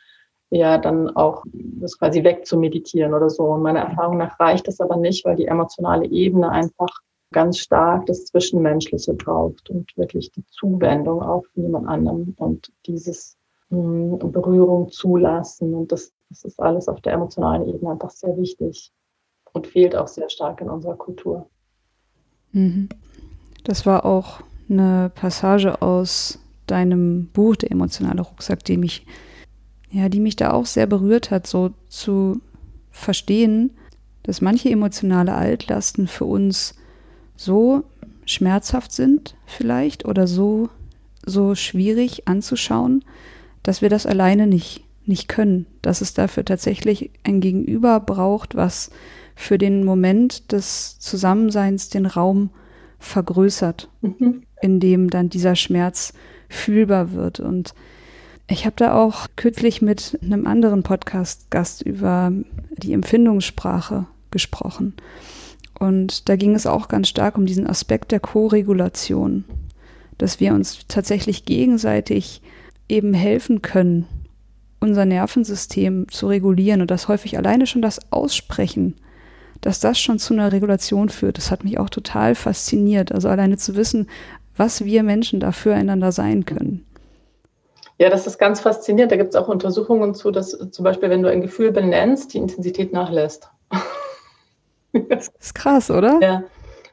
[0.50, 3.44] ja dann auch das quasi wegzumeditieren oder so.
[3.44, 6.88] Und meiner Erfahrung nach reicht das aber nicht, weil die emotionale Ebene einfach
[7.32, 13.38] ganz stark das Zwischenmenschliche braucht und wirklich die Zuwendung auf jemand anderem und dieses
[13.70, 15.74] Berührung zulassen.
[15.74, 18.92] Und das, das ist alles auf der emotionalen Ebene einfach sehr wichtig
[19.52, 21.48] und fehlt auch sehr stark in unserer Kultur.
[22.52, 22.88] Mhm.
[23.64, 29.07] Das war auch eine Passage aus deinem Buch, Der emotionale Rucksack, die mich
[29.90, 32.40] ja, die mich da auch sehr berührt hat, so zu
[32.90, 33.70] verstehen,
[34.22, 36.74] dass manche emotionale Altlasten für uns
[37.37, 37.85] so
[38.26, 40.68] schmerzhaft sind vielleicht oder so
[41.24, 43.04] so schwierig anzuschauen,
[43.62, 48.90] dass wir das alleine nicht nicht können, dass es dafür tatsächlich ein Gegenüber braucht, was
[49.35, 52.51] für den Moment des Zusammenseins den Raum
[52.99, 54.42] vergrößert, mhm.
[54.61, 56.12] in dem dann dieser Schmerz
[56.51, 57.75] fühlbar wird und
[58.51, 62.33] ich habe da auch kürzlich mit einem anderen Podcast-Gast über
[62.79, 64.94] die Empfindungssprache gesprochen.
[65.79, 69.44] Und da ging es auch ganz stark um diesen Aspekt der Co-Regulation,
[70.16, 72.40] dass wir uns tatsächlich gegenseitig
[72.88, 74.07] eben helfen können,
[74.81, 78.96] unser Nervensystem zu regulieren und dass häufig alleine schon das Aussprechen,
[79.61, 81.37] dass das schon zu einer Regulation führt.
[81.37, 83.12] Das hat mich auch total fasziniert.
[83.12, 84.09] Also alleine zu wissen,
[84.57, 86.85] was wir Menschen da füreinander sein können.
[87.98, 89.11] Ja, das ist ganz faszinierend.
[89.11, 92.38] Da gibt es auch Untersuchungen zu, dass zum Beispiel, wenn du ein Gefühl benennst, die
[92.38, 93.51] Intensität nachlässt.
[95.09, 96.18] das ist krass, oder?
[96.22, 96.44] Ja.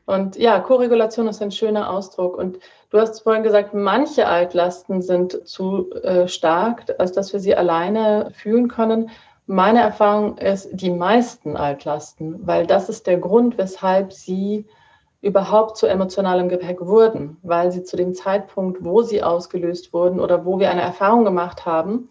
[0.06, 2.38] Und ja, Korregulation ist ein schöner Ausdruck.
[2.38, 2.60] Und
[2.92, 8.30] du hast vorhin gesagt, manche Altlasten sind zu äh, stark, als dass wir sie alleine
[8.34, 9.10] fühlen können.
[9.48, 14.66] Meine Erfahrung ist, die meisten Altlasten, weil das ist der Grund, weshalb sie
[15.22, 20.46] überhaupt zu emotionalem Gepäck wurden, weil sie zu dem Zeitpunkt, wo sie ausgelöst wurden oder
[20.46, 22.10] wo wir eine Erfahrung gemacht haben,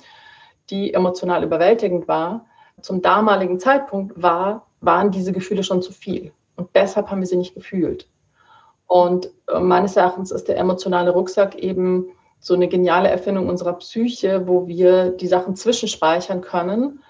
[0.71, 2.47] die emotional überwältigend war,
[2.81, 6.33] zum damaligen Zeitpunkt war, waren diese Gefühle schon zu viel.
[6.57, 8.09] Und deshalb haben wir sie nicht gefühlt.
[8.87, 14.47] Und äh, meines Erachtens ist der emotionale Rucksack eben so eine geniale Erfindung unserer Psyche,
[14.47, 17.01] wo wir die Sachen zwischenspeichern können,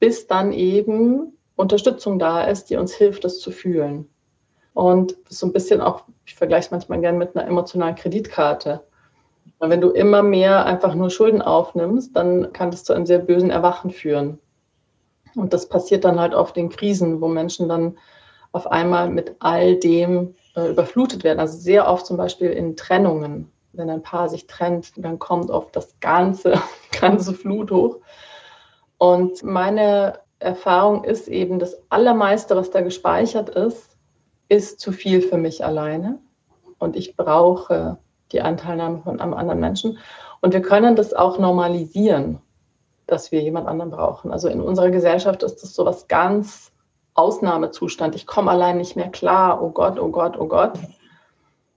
[0.00, 4.08] bis dann eben Unterstützung da ist, die uns hilft, das zu fühlen.
[4.74, 8.82] Und so ein bisschen auch, ich vergleiche es manchmal gerne mit einer emotionalen Kreditkarte.
[9.60, 13.50] Wenn du immer mehr einfach nur Schulden aufnimmst, dann kann das zu einem sehr bösen
[13.50, 14.38] Erwachen führen.
[15.36, 17.98] Und das passiert dann halt oft in Krisen, wo Menschen dann
[18.52, 21.40] auf einmal mit all dem äh, überflutet werden.
[21.40, 23.50] Also sehr oft zum Beispiel in Trennungen.
[23.72, 26.54] Wenn ein Paar sich trennt, dann kommt oft das ganze,
[27.00, 27.98] ganze Flut hoch.
[28.98, 33.96] Und meine Erfahrung ist eben, das Allermeiste, was da gespeichert ist,
[34.48, 36.18] ist zu viel für mich alleine
[36.78, 37.98] und ich brauche
[38.32, 39.98] die Anteilnahme von einem anderen Menschen.
[40.40, 42.40] Und wir können das auch normalisieren,
[43.06, 44.32] dass wir jemand anderen brauchen.
[44.32, 46.69] Also in unserer Gesellschaft ist das so was ganz
[47.14, 48.14] Ausnahmezustand.
[48.14, 49.62] Ich komme allein nicht mehr klar.
[49.62, 50.78] Oh Gott, oh Gott, oh Gott.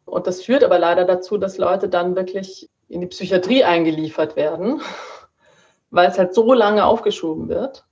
[0.06, 4.82] Und das führt aber leider dazu, dass Leute dann wirklich in die Psychiatrie eingeliefert werden,
[5.92, 7.86] weil es halt so lange aufgeschoben wird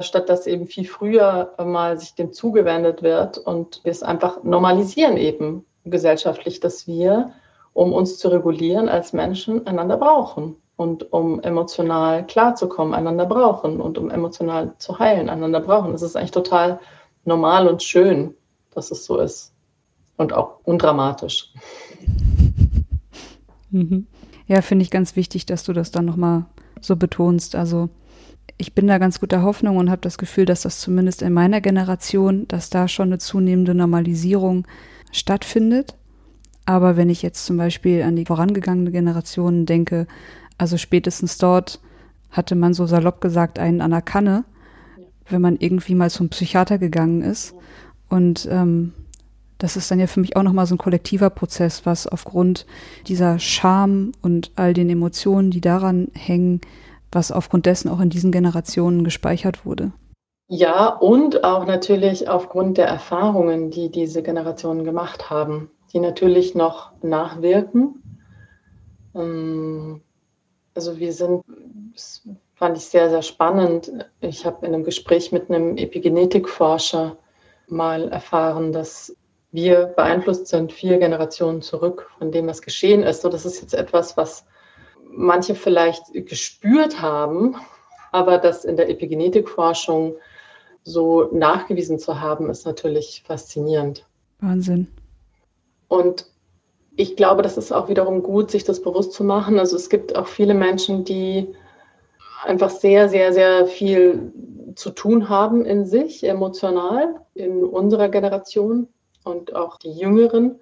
[0.00, 5.16] statt dass eben viel früher mal sich dem zugewendet wird und wir es einfach normalisieren
[5.16, 7.32] eben gesellschaftlich, dass wir,
[7.72, 13.98] um uns zu regulieren als Menschen, einander brauchen und um emotional klarzukommen, einander brauchen und
[13.98, 15.92] um emotional zu heilen, einander brauchen.
[15.92, 16.78] Es ist eigentlich total
[17.24, 18.32] normal und schön,
[18.74, 19.52] dass es so ist
[20.18, 21.52] und auch undramatisch.
[23.70, 24.06] Mhm.
[24.46, 26.46] Ja, finde ich ganz wichtig, dass du das dann nochmal
[26.80, 27.56] so betonst.
[27.56, 27.88] Also
[28.56, 31.60] ich bin da ganz guter Hoffnung und habe das Gefühl, dass das zumindest in meiner
[31.60, 34.64] Generation, dass da schon eine zunehmende Normalisierung
[35.10, 35.96] stattfindet.
[36.66, 40.06] Aber wenn ich jetzt zum Beispiel an die vorangegangene Generation denke,
[40.58, 41.80] also spätestens dort
[42.30, 44.44] hatte man so salopp gesagt einen an der Kanne,
[45.28, 47.54] wenn man irgendwie mal zum Psychiater gegangen ist.
[48.08, 48.92] Und ähm,
[49.58, 52.66] das ist dann ja für mich auch nochmal so ein kollektiver Prozess, was aufgrund
[53.06, 56.60] dieser Scham und all den Emotionen, die daran hängen,
[57.10, 59.92] was aufgrund dessen auch in diesen Generationen gespeichert wurde.
[60.48, 66.92] Ja, und auch natürlich aufgrund der Erfahrungen, die diese Generationen gemacht haben, die natürlich noch
[67.02, 68.02] nachwirken.
[69.14, 70.00] Ähm,
[70.78, 71.42] also wir sind,
[71.92, 72.22] das
[72.54, 73.90] fand ich sehr, sehr spannend.
[74.20, 77.16] Ich habe in einem Gespräch mit einem Epigenetikforscher
[77.66, 79.12] mal erfahren, dass
[79.50, 83.22] wir beeinflusst sind vier Generationen zurück von dem, was geschehen ist.
[83.22, 84.46] So, das ist jetzt etwas, was
[85.10, 87.56] manche vielleicht gespürt haben,
[88.12, 90.14] aber das in der Epigenetikforschung
[90.84, 94.06] so nachgewiesen zu haben, ist natürlich faszinierend.
[94.38, 94.86] Wahnsinn.
[95.88, 96.26] Und
[96.98, 99.60] ich glaube, das ist auch wiederum gut, sich das bewusst zu machen.
[99.60, 101.54] Also es gibt auch viele Menschen, die
[102.44, 104.32] einfach sehr, sehr, sehr viel
[104.74, 108.88] zu tun haben in sich, emotional, in unserer Generation
[109.22, 110.58] und auch die Jüngeren.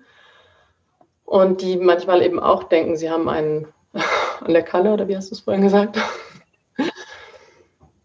[1.25, 3.69] Und die manchmal eben auch denken, sie haben einen
[4.41, 5.99] an der Kalle, oder wie hast du es vorhin gesagt?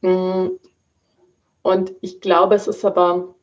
[0.04, 0.58] Mm.
[1.62, 3.36] Und ich glaube, es ist aber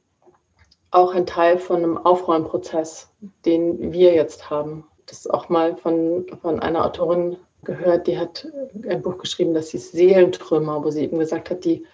[0.91, 3.11] auch ein Teil von einem Aufräumprozess,
[3.45, 4.85] den wir jetzt haben.
[5.07, 8.47] Das ist auch mal von, von einer Autorin gehört, die hat
[8.89, 11.85] ein Buch geschrieben, das hieß Seelentrümmer, wo sie eben gesagt hat, die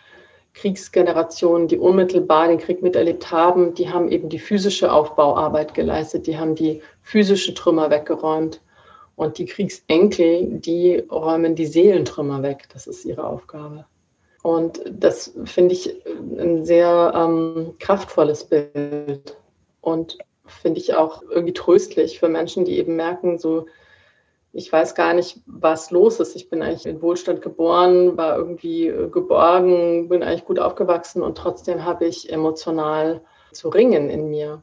[0.55, 6.39] Kriegsgenerationen, die unmittelbar den Krieg miterlebt haben, die haben eben die physische Aufbauarbeit geleistet, die
[6.39, 8.61] haben die physische Trümmer weggeräumt.
[9.17, 12.69] Und die Kriegsenkel, die räumen die Seelentrümmer weg.
[12.73, 13.87] Das ist ihre Aufgabe.
[14.45, 16.05] Und das finde ich
[16.39, 19.39] ein sehr ähm, kraftvolles Bild
[19.81, 23.65] und finde ich auch irgendwie tröstlich für Menschen, die eben merken, so,
[24.53, 26.37] ich weiß gar nicht, was los ist.
[26.37, 31.87] Ich bin eigentlich in Wohlstand geboren, war irgendwie geborgen, bin eigentlich gut aufgewachsen und trotzdem
[31.87, 34.63] habe ich emotional zu ringen in mir.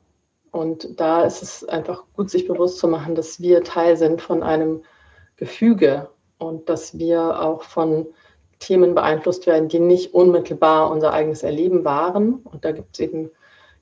[0.51, 4.43] Und da ist es einfach gut, sich bewusst zu machen, dass wir Teil sind von
[4.43, 4.83] einem
[5.37, 8.05] Gefüge und dass wir auch von
[8.61, 12.35] Themen beeinflusst werden, die nicht unmittelbar unser eigenes Erleben waren.
[12.35, 13.29] Und da gibt es eben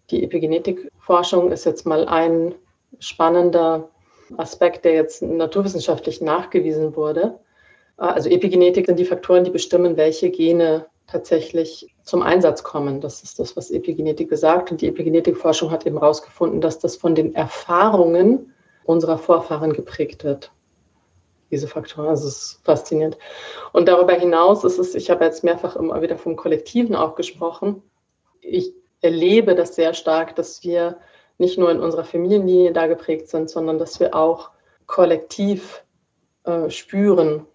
[0.09, 2.55] die Epigenetikforschung, ist jetzt mal ein
[2.97, 3.89] spannender
[4.37, 7.39] Aspekt, der jetzt naturwissenschaftlich nachgewiesen wurde.
[7.97, 13.01] Also Epigenetik sind die Faktoren, die bestimmen, welche Gene tatsächlich zum Einsatz kommen.
[13.01, 14.71] Das ist das, was Epigenetik gesagt.
[14.71, 18.53] Und die Epigenetikforschung hat eben herausgefunden, dass das von den Erfahrungen
[18.85, 20.51] unserer Vorfahren geprägt wird.
[21.51, 23.17] Diese Faktoren, das ist faszinierend.
[23.71, 27.81] Und darüber hinaus ist es, ich habe jetzt mehrfach immer wieder vom Kollektiven auch gesprochen.
[28.41, 30.97] Ich erlebe das sehr stark, dass wir
[31.37, 34.51] nicht nur in unserer Familienlinie da geprägt sind, sondern dass wir auch
[34.85, 35.83] kollektiv
[36.43, 37.45] äh, spüren,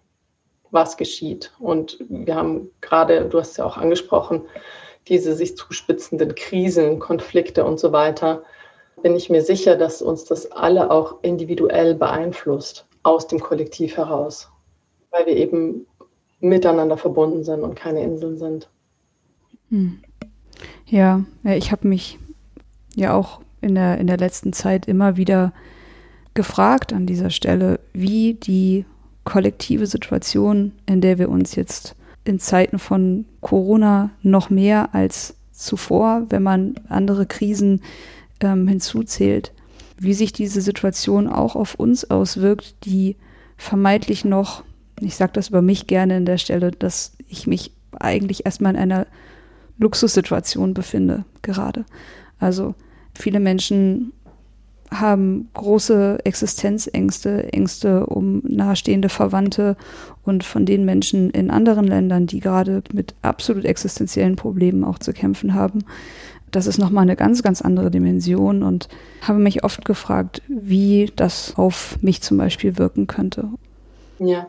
[0.71, 1.53] was geschieht.
[1.59, 4.41] Und wir haben gerade, du hast ja auch angesprochen,
[5.07, 8.43] diese sich zuspitzenden Krisen, Konflikte und so weiter,
[9.01, 14.49] bin ich mir sicher, dass uns das alle auch individuell beeinflusst, aus dem Kollektiv heraus,
[15.11, 15.85] weil wir eben
[16.39, 18.67] miteinander verbunden sind und keine Inseln sind.
[19.69, 19.99] Hm.
[20.87, 22.17] Ja, ich habe mich
[22.95, 25.53] ja auch in der, in der letzten Zeit immer wieder
[26.33, 28.85] gefragt an dieser Stelle, wie die
[29.23, 36.23] kollektive Situation, in der wir uns jetzt in Zeiten von Corona noch mehr als zuvor,
[36.29, 37.81] wenn man andere Krisen
[38.41, 39.51] ähm, hinzuzählt,
[39.97, 43.15] wie sich diese Situation auch auf uns auswirkt, die
[43.57, 44.63] vermeintlich noch,
[44.99, 48.79] ich sage das über mich gerne in der Stelle, dass ich mich eigentlich erstmal in
[48.79, 49.07] einer
[49.77, 51.85] Luxussituation befinde gerade.
[52.39, 52.75] Also
[53.13, 54.11] viele Menschen
[54.91, 59.77] haben große Existenzängste, Ängste um nahestehende Verwandte
[60.23, 65.11] und von den Menschen in anderen Ländern, die gerade mit absolut existenziellen Problemen auch zu
[65.11, 65.83] kämpfen haben.
[66.55, 68.87] Das ist nochmal eine ganz, ganz andere Dimension und
[69.19, 73.49] habe mich oft gefragt, wie das auf mich zum Beispiel wirken könnte.
[74.19, 74.47] Ja,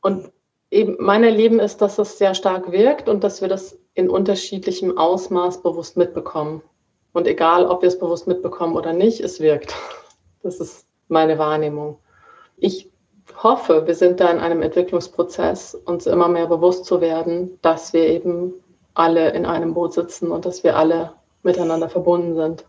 [0.00, 0.30] und
[0.70, 4.96] eben mein Erleben ist, dass es sehr stark wirkt und dass wir das in unterschiedlichem
[4.96, 6.62] Ausmaß bewusst mitbekommen.
[7.12, 9.74] Und egal, ob wir es bewusst mitbekommen oder nicht, es wirkt.
[10.44, 11.96] Das ist meine Wahrnehmung.
[12.58, 12.92] Ich
[13.42, 18.06] hoffe, wir sind da in einem Entwicklungsprozess, uns immer mehr bewusst zu werden, dass wir
[18.06, 18.52] eben
[18.92, 21.14] alle in einem Boot sitzen und dass wir alle
[21.44, 22.64] miteinander verbunden sind.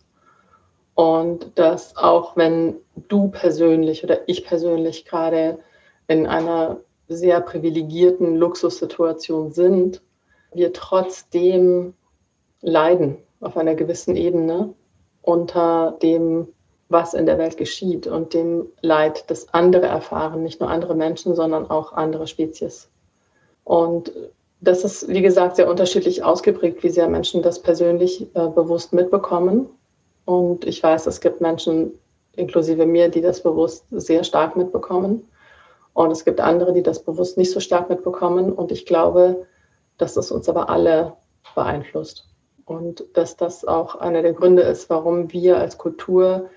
[0.94, 2.78] Und dass auch wenn
[3.10, 5.60] du persönlich oder ich persönlich gerade
[6.08, 10.02] in einer sehr privilegierten Luxussituation sind,
[10.54, 11.94] wir trotzdem
[12.62, 14.74] leiden auf einer gewissen Ebene
[15.22, 16.48] unter dem,
[16.88, 21.36] was in der Welt geschieht und dem Leid, das andere erfahren, nicht nur andere Menschen,
[21.36, 22.90] sondern auch andere Spezies.
[23.64, 24.12] Und
[24.66, 29.70] das ist, wie gesagt, sehr unterschiedlich ausgeprägt, wie sehr Menschen das persönlich äh, bewusst mitbekommen.
[30.26, 31.92] Und ich weiß, es gibt Menschen,
[32.36, 35.28] inklusive mir, die das bewusst sehr stark mitbekommen.
[35.94, 38.52] Und es gibt andere, die das bewusst nicht so stark mitbekommen.
[38.52, 39.46] Und ich glaube,
[39.98, 41.14] dass es uns aber alle
[41.54, 42.28] beeinflusst.
[42.66, 46.50] Und dass das auch einer der Gründe ist, warum wir als Kultur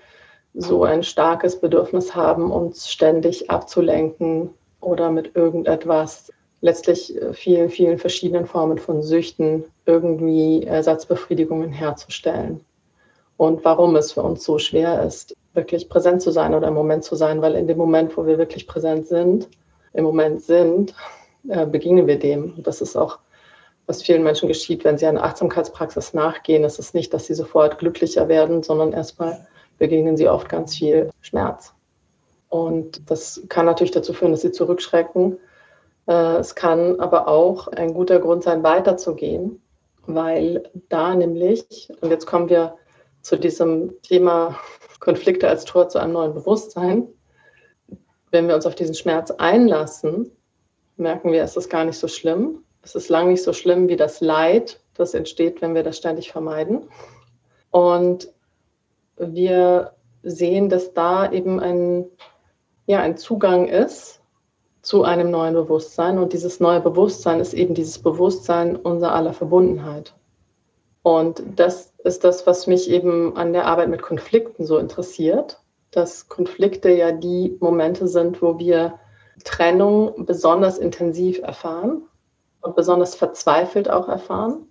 [0.55, 4.49] so ein starkes Bedürfnis haben, uns ständig abzulenken
[4.81, 12.61] oder mit irgendetwas, letztlich äh, vielen, vielen verschiedenen Formen von Süchten irgendwie Ersatzbefriedigungen herzustellen.
[13.37, 17.03] Und warum es für uns so schwer ist, wirklich präsent zu sein oder im Moment
[17.03, 19.47] zu sein, weil in dem Moment, wo wir wirklich präsent sind,
[19.93, 20.93] im Moment sind,
[21.47, 22.53] äh, begegnen wir dem.
[22.57, 23.19] Und das ist auch,
[23.87, 26.63] was vielen Menschen geschieht, wenn sie einer Achtsamkeitspraxis nachgehen.
[26.63, 29.47] Es ist nicht, dass sie sofort glücklicher werden, sondern erstmal
[29.79, 31.73] begegnen sie oft ganz viel Schmerz.
[32.49, 35.37] Und das kann natürlich dazu führen, dass sie zurückschrecken.
[36.09, 39.61] Äh, es kann aber auch ein guter Grund sein, weiterzugehen,
[40.07, 42.75] weil da nämlich, und jetzt kommen wir
[43.21, 44.57] zu diesem Thema
[44.99, 47.07] Konflikte als Tor zu einem neuen Bewusstsein,
[48.31, 50.31] wenn wir uns auf diesen Schmerz einlassen,
[50.97, 52.63] merken wir, es ist gar nicht so schlimm.
[52.81, 56.31] Es ist lang nicht so schlimm wie das Leid, das entsteht, wenn wir das ständig
[56.31, 56.89] vermeiden.
[57.71, 58.31] Und
[59.17, 59.93] wir
[60.23, 62.05] sehen, dass da eben ein,
[62.87, 64.18] ja, ein Zugang ist
[64.81, 66.17] zu einem neuen Bewusstsein.
[66.17, 70.13] Und dieses neue Bewusstsein ist eben dieses Bewusstsein unserer aller Verbundenheit.
[71.01, 75.61] Und das ist das, was mich eben an der Arbeit mit Konflikten so interessiert,
[75.91, 78.99] dass Konflikte ja die Momente sind, wo wir
[79.43, 82.03] Trennung besonders intensiv erfahren
[82.61, 84.67] und besonders verzweifelt auch erfahren.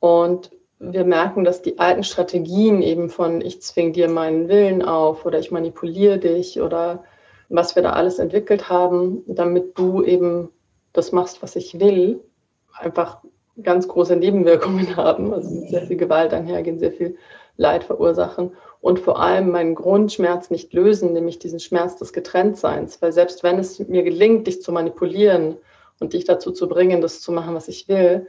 [0.00, 5.24] Und wir merken, dass die alten Strategien eben von ich zwing dir meinen Willen auf
[5.24, 7.04] oder ich manipuliere dich oder
[7.48, 10.50] was wir da alles entwickelt haben, damit du eben
[10.92, 12.20] das machst, was ich will,
[12.72, 13.22] einfach
[13.62, 17.16] ganz große Nebenwirkungen haben, also sehr viel Gewalt einhergehen, sehr viel
[17.56, 23.00] Leid verursachen und vor allem meinen Grundschmerz nicht lösen, nämlich diesen Schmerz des Getrenntseins.
[23.00, 25.56] Weil selbst wenn es mir gelingt, dich zu manipulieren
[25.98, 28.26] und dich dazu zu bringen, das zu machen, was ich will,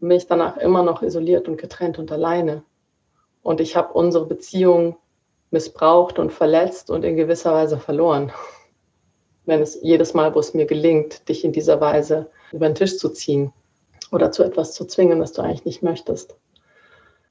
[0.00, 2.64] bin ich danach immer noch isoliert und getrennt und alleine.
[3.42, 4.96] Und ich habe unsere Beziehung
[5.54, 8.30] missbraucht und verletzt und in gewisser Weise verloren.
[9.46, 12.98] Wenn es jedes Mal, wo es mir gelingt, dich in dieser Weise über den Tisch
[12.98, 13.52] zu ziehen
[14.12, 16.36] oder zu etwas zu zwingen, das du eigentlich nicht möchtest.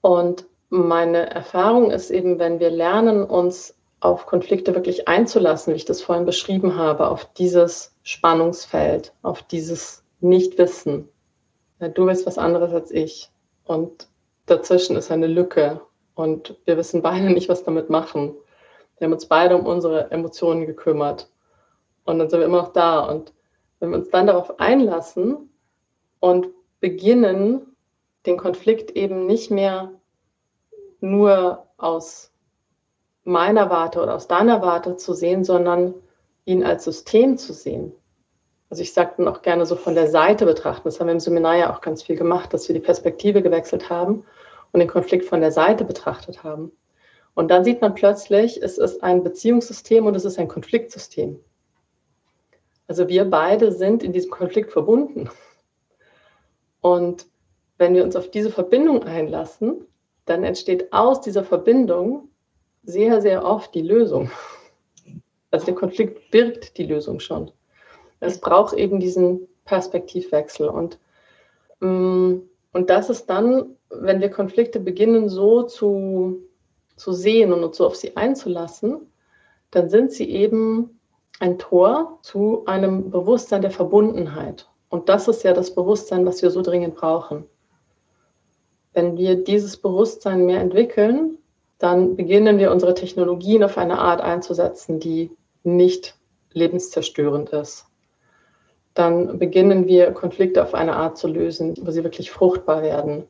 [0.02, 5.86] Und meine Erfahrung ist eben, wenn wir lernen, uns auf Konflikte wirklich einzulassen, wie ich
[5.86, 11.10] das vorhin beschrieben habe, auf dieses Spannungsfeld, auf dieses Nichtwissen,
[11.90, 13.30] du willst was anderes als ich.
[13.66, 14.08] Und
[14.46, 15.82] dazwischen ist eine Lücke.
[16.16, 18.34] Und wir wissen beide nicht, was damit machen.
[18.98, 21.30] Wir haben uns beide um unsere Emotionen gekümmert.
[22.06, 23.00] Und dann sind wir immer noch da.
[23.00, 23.34] Und
[23.80, 25.50] wenn wir uns dann darauf einlassen
[26.20, 26.48] und
[26.80, 27.76] beginnen,
[28.26, 29.92] den Konflikt eben nicht mehr
[31.00, 32.32] nur aus
[33.24, 35.94] meiner Warte oder aus deiner Warte zu sehen, sondern
[36.46, 37.94] ihn als System zu sehen.
[38.70, 40.86] Also ich sage dann auch gerne so von der Seite betrachten.
[40.86, 43.90] Das haben wir im Seminar ja auch ganz viel gemacht, dass wir die Perspektive gewechselt
[43.90, 44.26] haben
[44.74, 46.72] und den Konflikt von der Seite betrachtet haben.
[47.36, 51.40] Und dann sieht man plötzlich, es ist ein Beziehungssystem und es ist ein Konfliktsystem.
[52.88, 55.30] Also wir beide sind in diesem Konflikt verbunden.
[56.82, 57.26] Und
[57.78, 59.88] wenn wir uns auf diese Verbindung einlassen,
[60.26, 62.30] dann entsteht aus dieser Verbindung
[62.84, 64.30] sehr, sehr oft die Lösung.
[65.52, 67.52] Also der Konflikt birgt die Lösung schon.
[68.20, 70.68] Es braucht eben diesen Perspektivwechsel.
[70.68, 71.00] Und,
[71.80, 72.40] mm,
[72.74, 76.42] und das ist dann, wenn wir Konflikte beginnen so zu,
[76.96, 79.12] zu sehen und uns so auf sie einzulassen,
[79.72, 81.00] dann sind sie eben
[81.40, 84.68] ein Tor zu einem Bewusstsein der Verbundenheit.
[84.90, 87.46] Und das ist ja das Bewusstsein, was wir so dringend brauchen.
[88.94, 91.38] Wenn wir dieses Bewusstsein mehr entwickeln,
[91.78, 95.32] dann beginnen wir unsere Technologien auf eine Art einzusetzen, die
[95.64, 96.16] nicht
[96.54, 97.88] lebenszerstörend ist
[98.94, 103.24] dann beginnen wir Konflikte auf eine Art zu lösen, wo sie wirklich fruchtbar werden.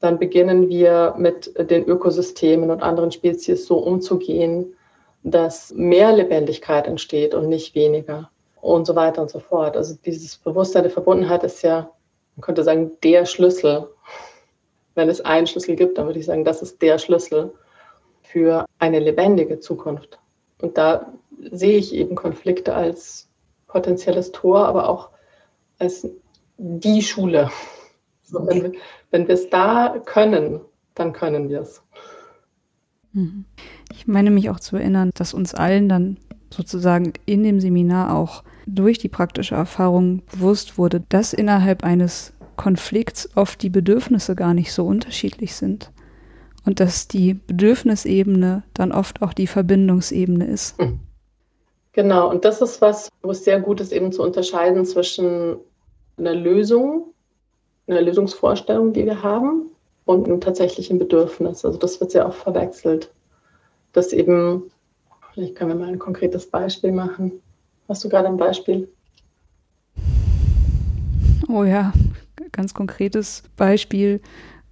[0.00, 4.74] Dann beginnen wir mit den Ökosystemen und anderen Spezies so umzugehen,
[5.22, 8.30] dass mehr Lebendigkeit entsteht und nicht weniger
[8.60, 9.76] und so weiter und so fort.
[9.76, 11.90] Also dieses Bewusstsein der Verbundenheit ist ja,
[12.36, 13.88] man könnte sagen, der Schlüssel.
[14.94, 17.52] Wenn es einen Schlüssel gibt, dann würde ich sagen, das ist der Schlüssel
[18.22, 20.18] für eine lebendige Zukunft.
[20.62, 21.12] Und da
[21.50, 23.28] sehe ich eben Konflikte als
[23.76, 25.10] potenzielles Tor, aber auch
[25.78, 26.08] als
[26.58, 27.50] die Schule
[28.26, 28.76] Also wenn,
[29.10, 30.60] wenn wir es da können,
[30.94, 31.82] dann können wir es.
[33.12, 33.44] Mhm.
[33.92, 36.16] Ich meine mich auch zu erinnern, dass uns allen dann
[36.52, 43.28] sozusagen in dem Seminar auch durch die praktische Erfahrung bewusst wurde, dass innerhalb eines Konflikts
[43.36, 45.92] oft die Bedürfnisse gar nicht so unterschiedlich sind
[46.64, 50.78] und dass die Bedürfnisebene dann oft auch die Verbindungsebene ist.
[50.78, 51.00] Hm.
[51.96, 55.56] Genau, und das ist was, wo es sehr gut ist, eben zu unterscheiden zwischen
[56.18, 57.14] einer Lösung,
[57.86, 59.70] einer Lösungsvorstellung, die wir haben,
[60.04, 61.64] und einem tatsächlichen Bedürfnis.
[61.64, 63.10] Also das wird sehr oft verwechselt.
[63.94, 64.64] Dass eben,
[65.32, 67.32] vielleicht können wir mal ein konkretes Beispiel machen.
[67.88, 68.88] Hast du gerade ein Beispiel?
[71.48, 71.94] Oh ja,
[72.52, 74.20] ganz konkretes Beispiel.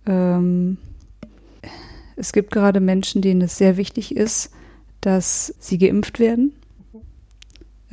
[0.07, 0.77] Ähm,
[2.17, 4.53] es gibt gerade Menschen, denen es sehr wichtig ist,
[5.01, 6.55] dass sie geimpft werden.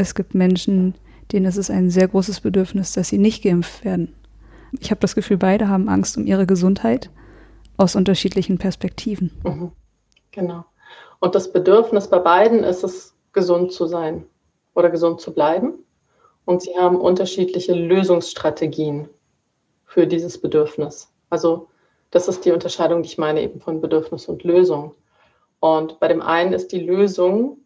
[0.01, 0.95] Es gibt Menschen,
[1.31, 4.15] denen ist es ein sehr großes Bedürfnis, dass sie nicht geimpft werden.
[4.79, 7.11] Ich habe das Gefühl, beide haben Angst um ihre Gesundheit
[7.77, 9.31] aus unterschiedlichen Perspektiven.
[9.43, 9.71] Mhm.
[10.31, 10.65] Genau.
[11.19, 14.25] Und das Bedürfnis bei beiden ist es, gesund zu sein
[14.73, 15.73] oder gesund zu bleiben.
[16.45, 19.07] Und sie haben unterschiedliche Lösungsstrategien
[19.85, 21.13] für dieses Bedürfnis.
[21.29, 21.67] Also
[22.09, 24.95] das ist die Unterscheidung, die ich meine eben von Bedürfnis und Lösung.
[25.59, 27.59] Und bei dem einen ist die Lösung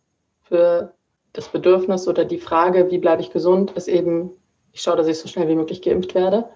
[0.44, 0.94] für
[1.38, 4.32] das Bedürfnis oder die Frage, wie bleibe ich gesund, ist eben,
[4.72, 6.50] ich schaue, dass ich so schnell wie möglich geimpft werde.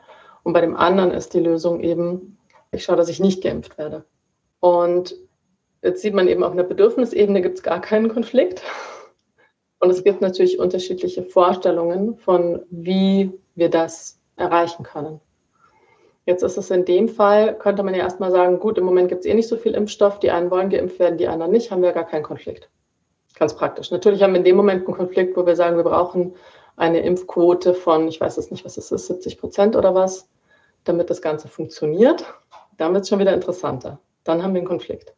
[0.44, 2.38] Und bei dem anderen ist die Lösung eben,
[2.72, 4.06] ich schaue, dass ich nicht geimpft werde.
[4.60, 5.16] Und
[5.82, 8.62] jetzt sieht man eben auf einer Bedürfnisebene gibt es gar keinen Konflikt.
[9.80, 15.22] Und es gibt natürlich unterschiedliche Vorstellungen von, wie wir das erreichen können.
[16.26, 19.22] Jetzt ist es in dem Fall, könnte man ja erstmal sagen, gut, im Moment gibt
[19.22, 21.82] es eh nicht so viel Impfstoff, die einen wollen geimpft werden, die anderen nicht, haben
[21.82, 22.70] wir gar keinen Konflikt.
[23.40, 23.90] Ganz praktisch.
[23.90, 26.36] Natürlich haben wir in dem Moment einen Konflikt, wo wir sagen, wir brauchen
[26.76, 30.28] eine Impfquote von, ich weiß es nicht, was es ist, 70 Prozent oder was,
[30.84, 32.26] damit das Ganze funktioniert.
[32.76, 34.00] Dann wird es schon wieder interessanter.
[34.26, 35.14] Dann haben wir einen Konflikt.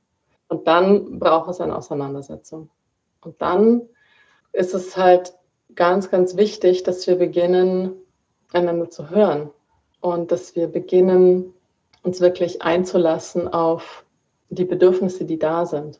[0.49, 2.69] Und dann braucht es eine Auseinandersetzung.
[3.21, 3.89] Und dann
[4.53, 5.33] ist es halt
[5.73, 7.93] ganz, ganz wichtig, dass wir beginnen,
[8.53, 9.49] einander zu hören
[9.99, 11.53] und dass wir beginnen,
[12.03, 14.05] uns wirklich einzulassen auf
[14.49, 15.99] die Bedürfnisse, die da sind.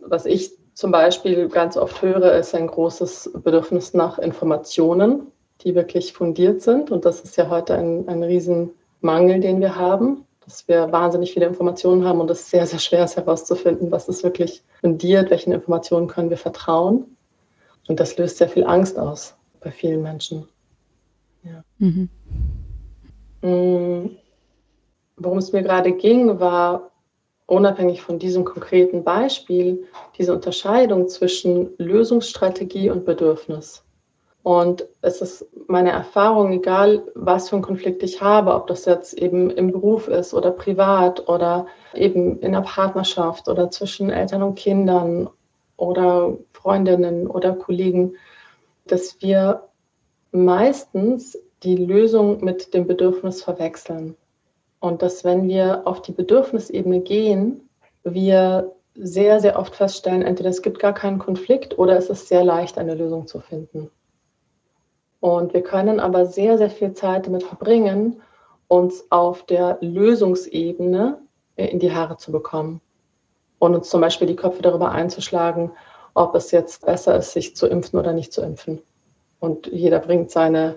[0.00, 5.28] Was ich zum Beispiel ganz oft höre, ist ein großes Bedürfnis nach Informationen,
[5.62, 6.90] die wirklich fundiert sind.
[6.90, 11.46] Und das ist ja heute ein, ein Riesenmangel, den wir haben, dass wir wahnsinnig viele
[11.46, 16.08] Informationen haben und es sehr, sehr schwer ist herauszufinden, was ist wirklich fundiert, welchen Informationen
[16.08, 17.16] können wir vertrauen.
[17.86, 20.48] Und das löst sehr viel Angst aus bei vielen Menschen.
[21.44, 21.62] Ja.
[21.78, 22.08] Mhm.
[23.42, 24.16] Mm,
[25.16, 26.90] worum es mir gerade ging, war
[27.46, 29.86] unabhängig von diesem konkreten Beispiel
[30.16, 33.84] diese Unterscheidung zwischen Lösungsstrategie und Bedürfnis.
[34.42, 39.14] Und es ist meine Erfahrung, egal was für einen Konflikt ich habe, ob das jetzt
[39.14, 44.56] eben im Beruf ist oder privat oder eben in der Partnerschaft oder zwischen Eltern und
[44.56, 45.30] Kindern
[45.78, 48.16] oder Freundinnen oder Kollegen,
[48.86, 49.68] dass wir
[50.30, 54.14] meistens die Lösung mit dem Bedürfnis verwechseln.
[54.84, 57.70] Und dass wenn wir auf die Bedürfnisebene gehen,
[58.02, 62.44] wir sehr, sehr oft feststellen, entweder es gibt gar keinen Konflikt oder es ist sehr
[62.44, 63.90] leicht, eine Lösung zu finden.
[65.20, 68.20] Und wir können aber sehr, sehr viel Zeit damit verbringen,
[68.68, 71.16] uns auf der Lösungsebene
[71.56, 72.82] in die Haare zu bekommen
[73.60, 75.70] und uns zum Beispiel die Köpfe darüber einzuschlagen,
[76.12, 78.82] ob es jetzt besser ist, sich zu impfen oder nicht zu impfen.
[79.40, 80.76] Und jeder bringt seine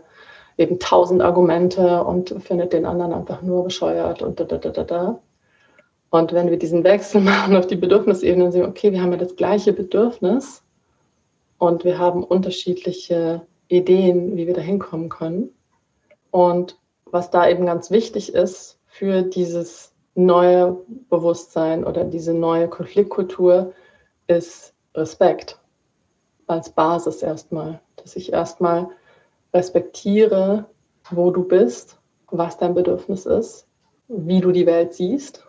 [0.58, 4.84] eben tausend Argumente und findet den anderen einfach nur bescheuert und da, da, da, da,
[4.84, 5.20] da.
[6.10, 9.18] Und wenn wir diesen Wechsel machen auf die Bedürfnisebene und sehen, okay, wir haben ja
[9.18, 10.64] das gleiche Bedürfnis
[11.58, 15.49] und wir haben unterschiedliche Ideen, wie wir da hinkommen können.
[16.32, 20.78] Und was da eben ganz wichtig ist für dieses neue
[21.10, 23.74] Bewusstsein oder diese neue Konfliktkultur,
[24.28, 25.60] ist Respekt
[26.47, 27.80] als Basis erstmal.
[27.97, 28.89] Dass ich erstmal
[29.54, 30.66] respektiere,
[31.10, 31.98] wo du bist,
[32.30, 33.68] was dein Bedürfnis ist,
[34.08, 35.45] wie du die Welt siehst.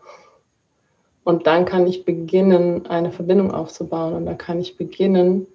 [1.25, 4.15] Und dann kann ich beginnen, eine Verbindung aufzubauen.
[4.15, 5.47] Und dann kann ich beginnen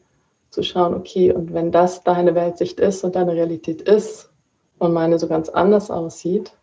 [0.50, 4.32] zu schauen, okay, und wenn das deine Weltsicht ist und deine Realität ist
[4.78, 6.54] und meine so ganz anders aussieht,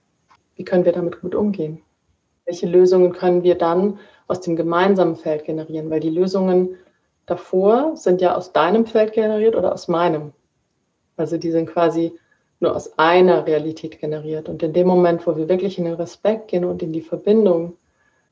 [0.55, 1.83] wie können wir damit gut umgehen?
[2.45, 5.91] Welche Lösungen können wir dann aus dem gemeinsamen Feld generieren?
[5.91, 6.77] Weil die Lösungen
[7.27, 10.33] davor sind ja aus deinem Feld generiert oder aus meinem.
[11.21, 12.13] Also die sind quasi
[12.61, 14.49] nur aus einer Realität generiert.
[14.49, 17.77] Und in dem Moment, wo wir wirklich in den Respekt gehen und in die Verbindung,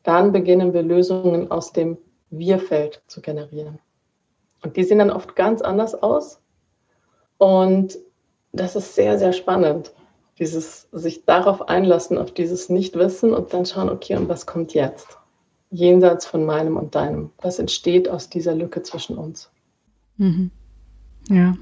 [0.02, 1.98] dann beginnen wir Lösungen aus dem
[2.30, 3.78] Wir-Feld zu generieren.
[4.62, 6.40] Und die sehen dann oft ganz anders aus.
[7.38, 7.98] Und
[8.52, 9.92] das ist sehr, sehr spannend.
[10.38, 15.18] dieses sich darauf einlassen, auf dieses Nichtwissen und dann schauen, okay, und was kommt jetzt?
[15.70, 17.30] Jenseits von meinem und deinem.
[17.42, 19.50] Was entsteht aus dieser Lücke zwischen uns?
[20.16, 20.50] Mhm.
[21.28, 21.54] Ja.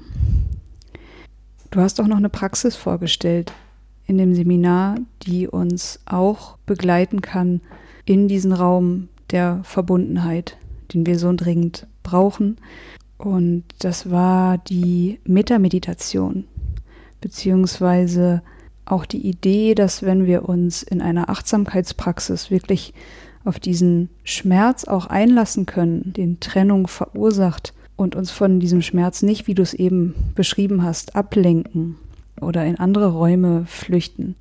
[1.71, 3.51] Du hast auch noch eine Praxis vorgestellt
[4.05, 7.61] in dem Seminar, die uns auch begleiten kann
[8.05, 10.57] in diesen Raum der Verbundenheit,
[10.93, 12.57] den wir so dringend brauchen.
[13.17, 16.45] Und das war die Metameditation,
[17.19, 18.41] beziehungsweise
[18.85, 22.93] auch die Idee, dass wenn wir uns in einer Achtsamkeitspraxis wirklich
[23.43, 29.47] auf diesen Schmerz auch einlassen können, den Trennung verursacht und uns von diesem Schmerz nicht,
[29.47, 31.97] wie du es eben beschrieben hast, ablenken
[32.39, 34.35] oder in andere Räume flüchten,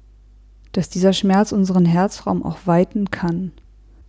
[0.72, 3.50] dass dieser Schmerz unseren Herzraum auch weiten kann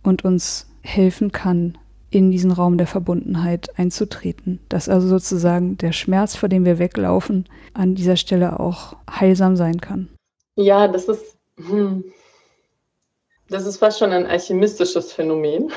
[0.02, 1.76] und uns helfen kann,
[2.10, 4.60] in diesen Raum der Verbundenheit einzutreten.
[4.68, 9.80] Dass also sozusagen der Schmerz, vor dem wir weglaufen, an dieser Stelle auch heilsam sein
[9.80, 10.08] kann.
[10.56, 12.04] Ja, das ist, hm,
[13.48, 15.70] das ist fast schon ein alchemistisches Phänomen.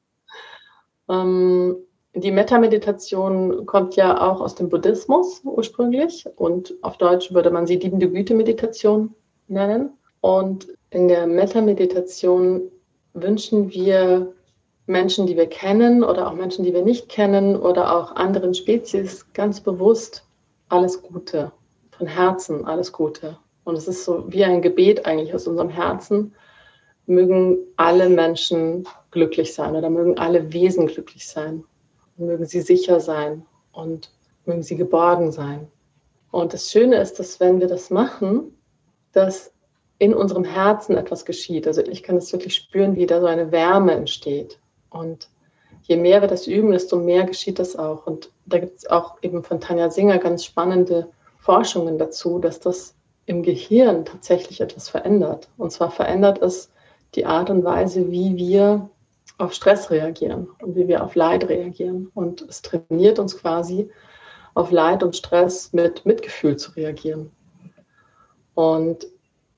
[1.10, 1.76] ähm,
[2.14, 7.76] die Metameditation kommt ja auch aus dem Buddhismus ursprünglich und auf Deutsch würde man sie
[7.76, 9.14] liebende Güte-Meditation
[9.46, 9.90] nennen.
[10.20, 12.62] Und in der Metameditation
[13.14, 14.32] wünschen wir
[14.86, 19.32] Menschen, die wir kennen oder auch Menschen, die wir nicht kennen oder auch anderen Spezies
[19.32, 20.24] ganz bewusst
[20.68, 21.52] alles Gute,
[21.92, 23.38] von Herzen alles Gute.
[23.62, 26.34] Und es ist so wie ein Gebet eigentlich aus unserem Herzen.
[27.06, 31.64] Mögen alle Menschen glücklich sein oder mögen alle Wesen glücklich sein.
[32.20, 34.10] Mögen sie sicher sein und
[34.44, 35.68] mögen sie geborgen sein.
[36.30, 38.56] Und das Schöne ist, dass wenn wir das machen,
[39.12, 39.52] dass
[39.98, 41.66] in unserem Herzen etwas geschieht.
[41.66, 44.58] Also ich kann es wirklich spüren, wie da so eine Wärme entsteht.
[44.88, 45.28] Und
[45.82, 48.06] je mehr wir das üben, desto mehr geschieht das auch.
[48.06, 51.08] Und da gibt es auch eben von Tanja Singer ganz spannende
[51.38, 52.94] Forschungen dazu, dass das
[53.26, 55.48] im Gehirn tatsächlich etwas verändert.
[55.58, 56.70] Und zwar verändert es
[57.14, 58.88] die Art und Weise, wie wir
[59.40, 62.10] auf Stress reagieren und wie wir auf Leid reagieren.
[62.14, 63.90] Und es trainiert uns quasi,
[64.54, 67.30] auf Leid und Stress mit Mitgefühl zu reagieren.
[68.54, 69.06] Und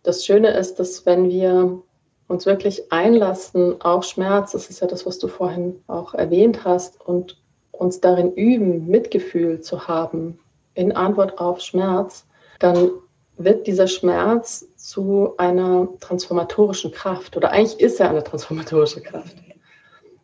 [0.02, 1.82] das Schöne ist, dass wenn wir
[2.28, 7.00] uns wirklich einlassen auf Schmerz, das ist ja das, was du vorhin auch erwähnt hast,
[7.00, 7.38] und
[7.72, 10.38] uns darin üben, Mitgefühl zu haben
[10.74, 12.26] in Antwort auf Schmerz,
[12.58, 12.90] dann
[13.38, 19.36] wird dieser Schmerz zu einer transformatorischen Kraft oder eigentlich ist er eine transformatorische Kraft.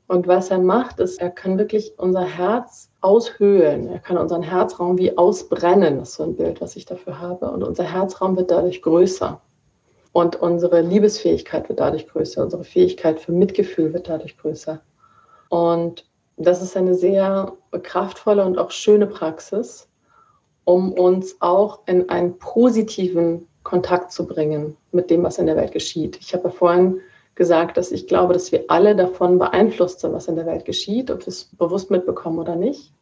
[0.08, 3.88] Und was er macht, ist, er kann wirklich unser Herz aushöhlen.
[3.88, 5.98] Er kann unseren Herzraum wie ausbrennen.
[5.98, 7.50] Das ist so ein Bild, was ich dafür habe.
[7.50, 9.38] Und unser Herzraum wird dadurch größer.
[10.12, 14.80] Und unsere Liebesfähigkeit wird dadurch größer, unsere Fähigkeit für Mitgefühl wird dadurch größer.
[15.50, 16.06] Und
[16.38, 17.52] das ist eine sehr
[17.82, 19.88] kraftvolle und auch schöne Praxis,
[20.64, 25.72] um uns auch in einen positiven Kontakt zu bringen mit dem, was in der Welt
[25.72, 26.16] geschieht.
[26.20, 27.00] Ich habe ja vorhin
[27.38, 31.10] gesagt, dass ich glaube, dass wir alle davon beeinflusst sind, was in der Welt geschieht,
[31.10, 32.92] ob wir es bewusst mitbekommen oder nicht.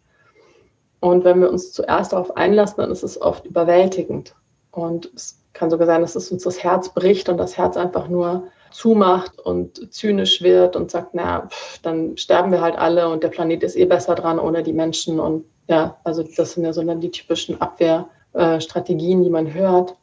[1.00, 4.34] Und wenn wir uns zuerst darauf einlassen, dann ist es oft überwältigend.
[4.70, 8.08] Und es kann sogar sein, dass es uns das Herz bricht und das Herz einfach
[8.08, 13.22] nur zumacht und zynisch wird und sagt, na, pff, dann sterben wir halt alle und
[13.22, 15.18] der Planet ist eh besser dran ohne die Menschen.
[15.18, 19.96] Und ja, also das sind ja so die typischen Abwehrstrategien, die man hört.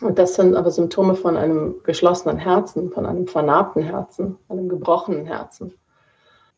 [0.00, 5.26] Und das sind aber Symptome von einem geschlossenen Herzen, von einem vernarbten Herzen, einem gebrochenen
[5.26, 5.74] Herzen.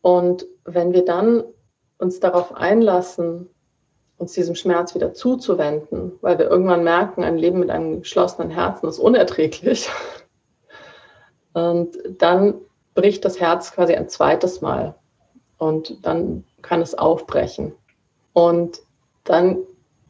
[0.01, 1.43] Und wenn wir dann
[1.97, 3.49] uns darauf einlassen,
[4.17, 8.87] uns diesem Schmerz wieder zuzuwenden, weil wir irgendwann merken, ein Leben mit einem geschlossenen Herzen
[8.87, 9.89] ist unerträglich.
[11.53, 12.55] Und dann
[12.95, 14.95] bricht das Herz quasi ein zweites Mal
[15.57, 17.73] und dann kann es aufbrechen.
[18.33, 18.81] Und
[19.23, 19.59] dann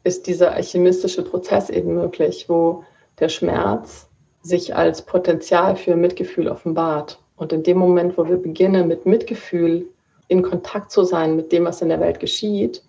[0.02, 2.84] ist dieser alchemistische Prozess eben möglich, wo
[3.18, 4.08] der Schmerz
[4.42, 7.18] sich als Potenzial für Mitgefühl offenbart.
[7.36, 9.88] Und in dem Moment, wo wir beginnen, mit Mitgefühl
[10.28, 12.82] in Kontakt zu sein mit dem, was in der Welt geschieht,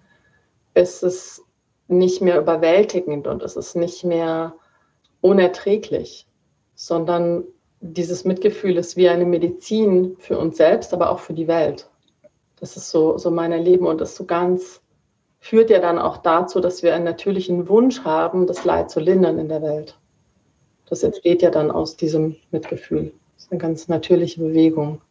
[0.74, 1.44] ist es
[1.88, 4.54] nicht mehr überwältigend und es ist nicht mehr
[5.22, 6.28] unerträglich,
[6.76, 7.44] sondern
[7.80, 11.90] dieses Mitgefühl ist wie eine Medizin für uns selbst, aber auch für die Welt.
[12.60, 14.82] Das ist so, so mein Erleben und das so ganz
[15.40, 19.38] führt ja dann auch dazu, dass wir einen natürlichen Wunsch haben, das Leid zu lindern
[19.38, 19.98] in der Welt.
[20.90, 23.12] Das entsteht ja dann aus diesem Mitgefühl.
[23.36, 25.02] Das ist eine ganz natürliche Bewegung.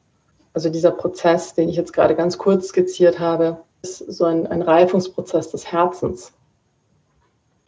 [0.53, 4.63] Also dieser Prozess, den ich jetzt gerade ganz kurz skizziert habe, ist so ein, ein
[4.63, 6.33] Reifungsprozess des Herzens.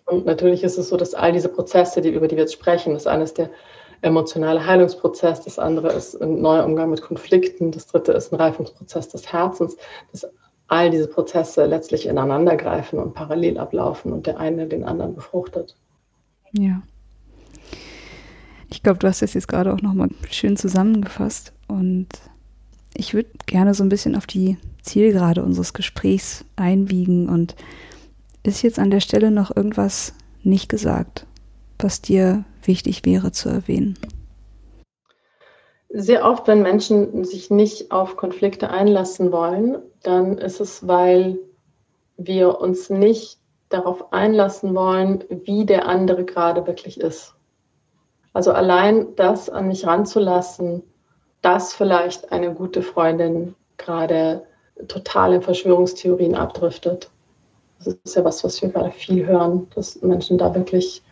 [0.06, 2.94] Und natürlich ist es so, dass all diese Prozesse, die, über die wir jetzt sprechen,
[2.94, 3.50] das eine ist der
[4.00, 9.08] emotionale Heilungsprozess, das andere ist ein neuer Umgang mit Konflikten, das dritte ist ein Reifungsprozess
[9.08, 9.76] des Herzens,
[10.12, 10.26] dass
[10.68, 15.76] all diese Prozesse letztlich ineinandergreifen und parallel ablaufen und der eine den anderen befruchtet.
[16.52, 16.82] Ja.
[18.70, 22.08] Ich glaube, du hast das jetzt gerade auch nochmal schön zusammengefasst und
[22.94, 27.54] ich würde gerne so ein bisschen auf die Zielgerade unseres Gesprächs einbiegen und
[28.42, 31.26] ist jetzt an der Stelle noch irgendwas nicht gesagt,
[31.78, 33.98] was dir wichtig wäre zu erwähnen?
[35.90, 41.38] Sehr oft, wenn Menschen sich nicht auf Konflikte einlassen wollen, dann ist es, weil
[42.16, 43.38] wir uns nicht
[43.68, 47.34] darauf einlassen wollen, wie der andere gerade wirklich ist.
[48.32, 50.82] Also allein das an mich ranzulassen,
[51.42, 54.44] dass vielleicht eine gute Freundin gerade
[54.86, 57.10] total in Verschwörungstheorien abdriftet.
[57.78, 61.02] Das ist ja was, was wir gerade viel hören, dass Menschen da wirklich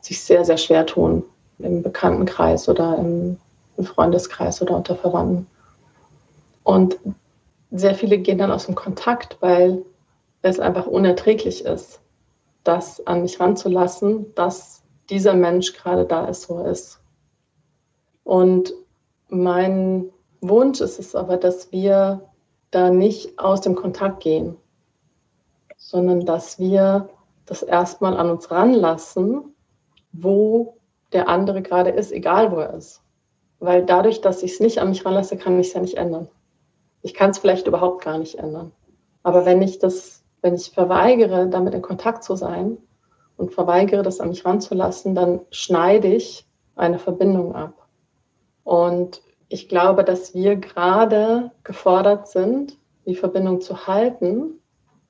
[0.00, 1.24] sich sehr, sehr schwer tun,
[1.58, 3.38] im Bekanntenkreis oder im
[3.76, 5.46] im Freundeskreis oder unter Verwandten.
[6.64, 6.98] Und
[7.70, 9.82] sehr viele gehen dann aus dem Kontakt, weil
[10.42, 12.00] es einfach unerträglich ist,
[12.64, 14.75] das an mich ranzulassen, dass
[15.10, 17.00] dieser Mensch gerade da ist, wo er ist.
[18.24, 18.74] Und
[19.28, 22.28] mein Wunsch ist es aber, dass wir
[22.70, 24.56] da nicht aus dem Kontakt gehen,
[25.76, 27.08] sondern dass wir
[27.46, 29.54] das erstmal an uns ranlassen,
[30.12, 30.76] wo
[31.12, 33.02] der andere gerade ist, egal wo er ist.
[33.60, 36.28] Weil dadurch, dass ich es nicht an mich ranlasse, kann ich es ja nicht ändern.
[37.02, 38.72] Ich kann es vielleicht überhaupt gar nicht ändern.
[39.22, 42.78] Aber wenn ich das, wenn ich verweigere, damit in Kontakt zu sein
[43.36, 47.86] und verweigere, das an mich ranzulassen, dann schneide ich eine Verbindung ab.
[48.64, 54.60] Und ich glaube, dass wir gerade gefordert sind, die Verbindung zu halten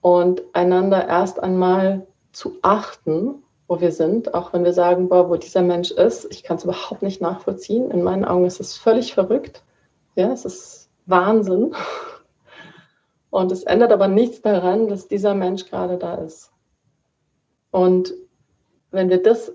[0.01, 5.37] und einander erst einmal zu achten wo wir sind, auch wenn wir sagen, boah, wo
[5.37, 7.91] dieser Mensch ist, ich kann es überhaupt nicht nachvollziehen.
[7.91, 9.63] In meinen Augen ist es völlig verrückt.
[10.15, 11.75] Ja, es ist Wahnsinn.
[13.31, 16.53] Und es ändert aber nichts daran, dass dieser Mensch gerade da ist.
[17.77, 18.15] Und
[18.91, 19.53] wenn wir das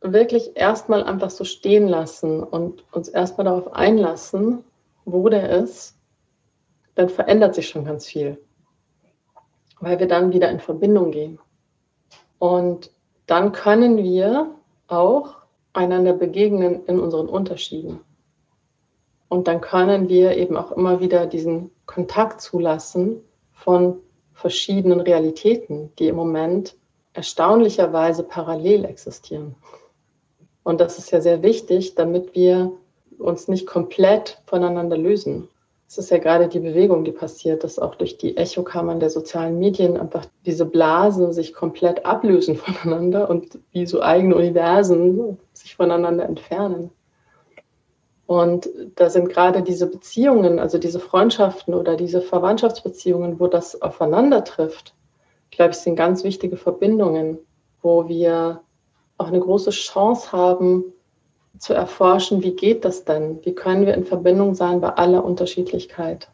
[0.00, 4.62] wirklich erstmal einfach so stehen lassen und uns erstmal darauf einlassen,
[5.04, 5.96] wo der ist,
[6.94, 8.38] dann verändert sich schon ganz viel,
[9.80, 11.40] weil wir dann wieder in Verbindung gehen.
[12.38, 12.92] Und
[13.26, 14.54] dann können wir
[14.86, 15.34] auch
[15.72, 17.98] einander begegnen in unseren Unterschieden.
[19.28, 23.20] Und dann können wir eben auch immer wieder diesen Kontakt zulassen
[23.50, 23.96] von
[24.32, 26.76] verschiedenen Realitäten, die im Moment
[27.14, 29.54] erstaunlicherweise parallel existieren.
[30.62, 32.72] Und das ist ja sehr wichtig, damit wir
[33.18, 35.48] uns nicht komplett voneinander lösen.
[35.86, 39.58] Es ist ja gerade die Bewegung, die passiert, dass auch durch die Echokammern der sozialen
[39.58, 46.24] Medien einfach diese Blasen sich komplett ablösen voneinander und wie so eigene Universen sich voneinander
[46.24, 46.90] entfernen.
[48.26, 54.44] Und da sind gerade diese Beziehungen, also diese Freundschaften oder diese Verwandtschaftsbeziehungen, wo das aufeinander
[54.44, 54.94] trifft,
[55.54, 57.38] glaube ich, sind ganz wichtige Verbindungen,
[57.82, 58.60] wo wir
[59.18, 60.84] auch eine große Chance haben,
[61.58, 63.38] zu erforschen, wie geht das denn?
[63.44, 66.28] Wie können wir in Verbindung sein bei aller Unterschiedlichkeit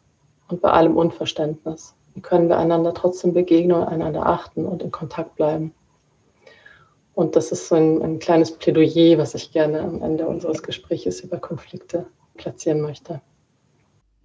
[0.47, 1.93] und bei allem Unverständnis?
[2.15, 5.73] Wie können wir einander trotzdem begegnen und einander achten und in Kontakt bleiben?
[7.13, 11.19] Und das ist so ein, ein kleines Plädoyer, was ich gerne am Ende unseres Gesprächs
[11.19, 13.21] über Konflikte platzieren möchte.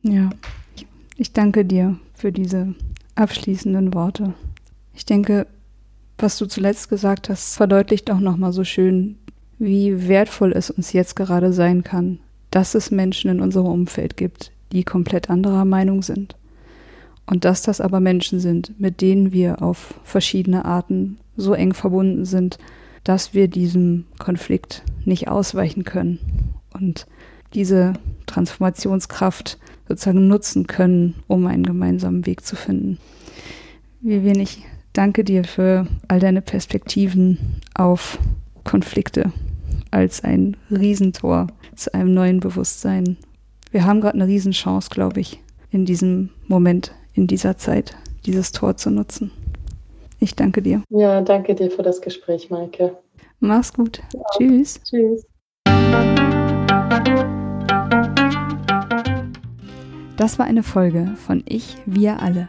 [0.02, 0.30] Ja,
[1.16, 2.74] ich danke dir für diese
[3.16, 4.34] abschließenden Worte.
[4.96, 5.46] Ich denke,
[6.16, 9.18] was du zuletzt gesagt hast, verdeutlicht auch nochmal so schön
[9.58, 12.18] wie wertvoll es uns jetzt gerade sein kann,
[12.50, 16.36] dass es Menschen in unserem Umfeld gibt, die komplett anderer Meinung sind.
[17.26, 22.24] Und dass das aber Menschen sind, mit denen wir auf verschiedene Arten so eng verbunden
[22.24, 22.58] sind,
[23.04, 26.18] dass wir diesem Konflikt nicht ausweichen können
[26.72, 27.06] und
[27.54, 27.94] diese
[28.26, 32.98] Transformationskraft sozusagen nutzen können, um einen gemeinsamen Weg zu finden.
[34.00, 34.64] Vivian, ich
[34.96, 38.18] danke dir für all deine Perspektiven auf
[38.64, 39.30] Konflikte
[39.90, 43.18] als ein Riesentor zu einem neuen Bewusstsein.
[43.70, 47.94] Wir haben gerade eine Riesenchance, glaube ich, in diesem Moment, in dieser Zeit,
[48.24, 49.30] dieses Tor zu nutzen.
[50.18, 50.82] Ich danke dir.
[50.88, 52.96] Ja, danke dir für das Gespräch, Maike.
[53.38, 54.00] Mach's gut.
[54.14, 54.20] Ja.
[54.36, 54.80] Tschüss.
[54.82, 55.26] Tschüss.
[60.16, 62.48] Das war eine Folge von Ich, wir alle,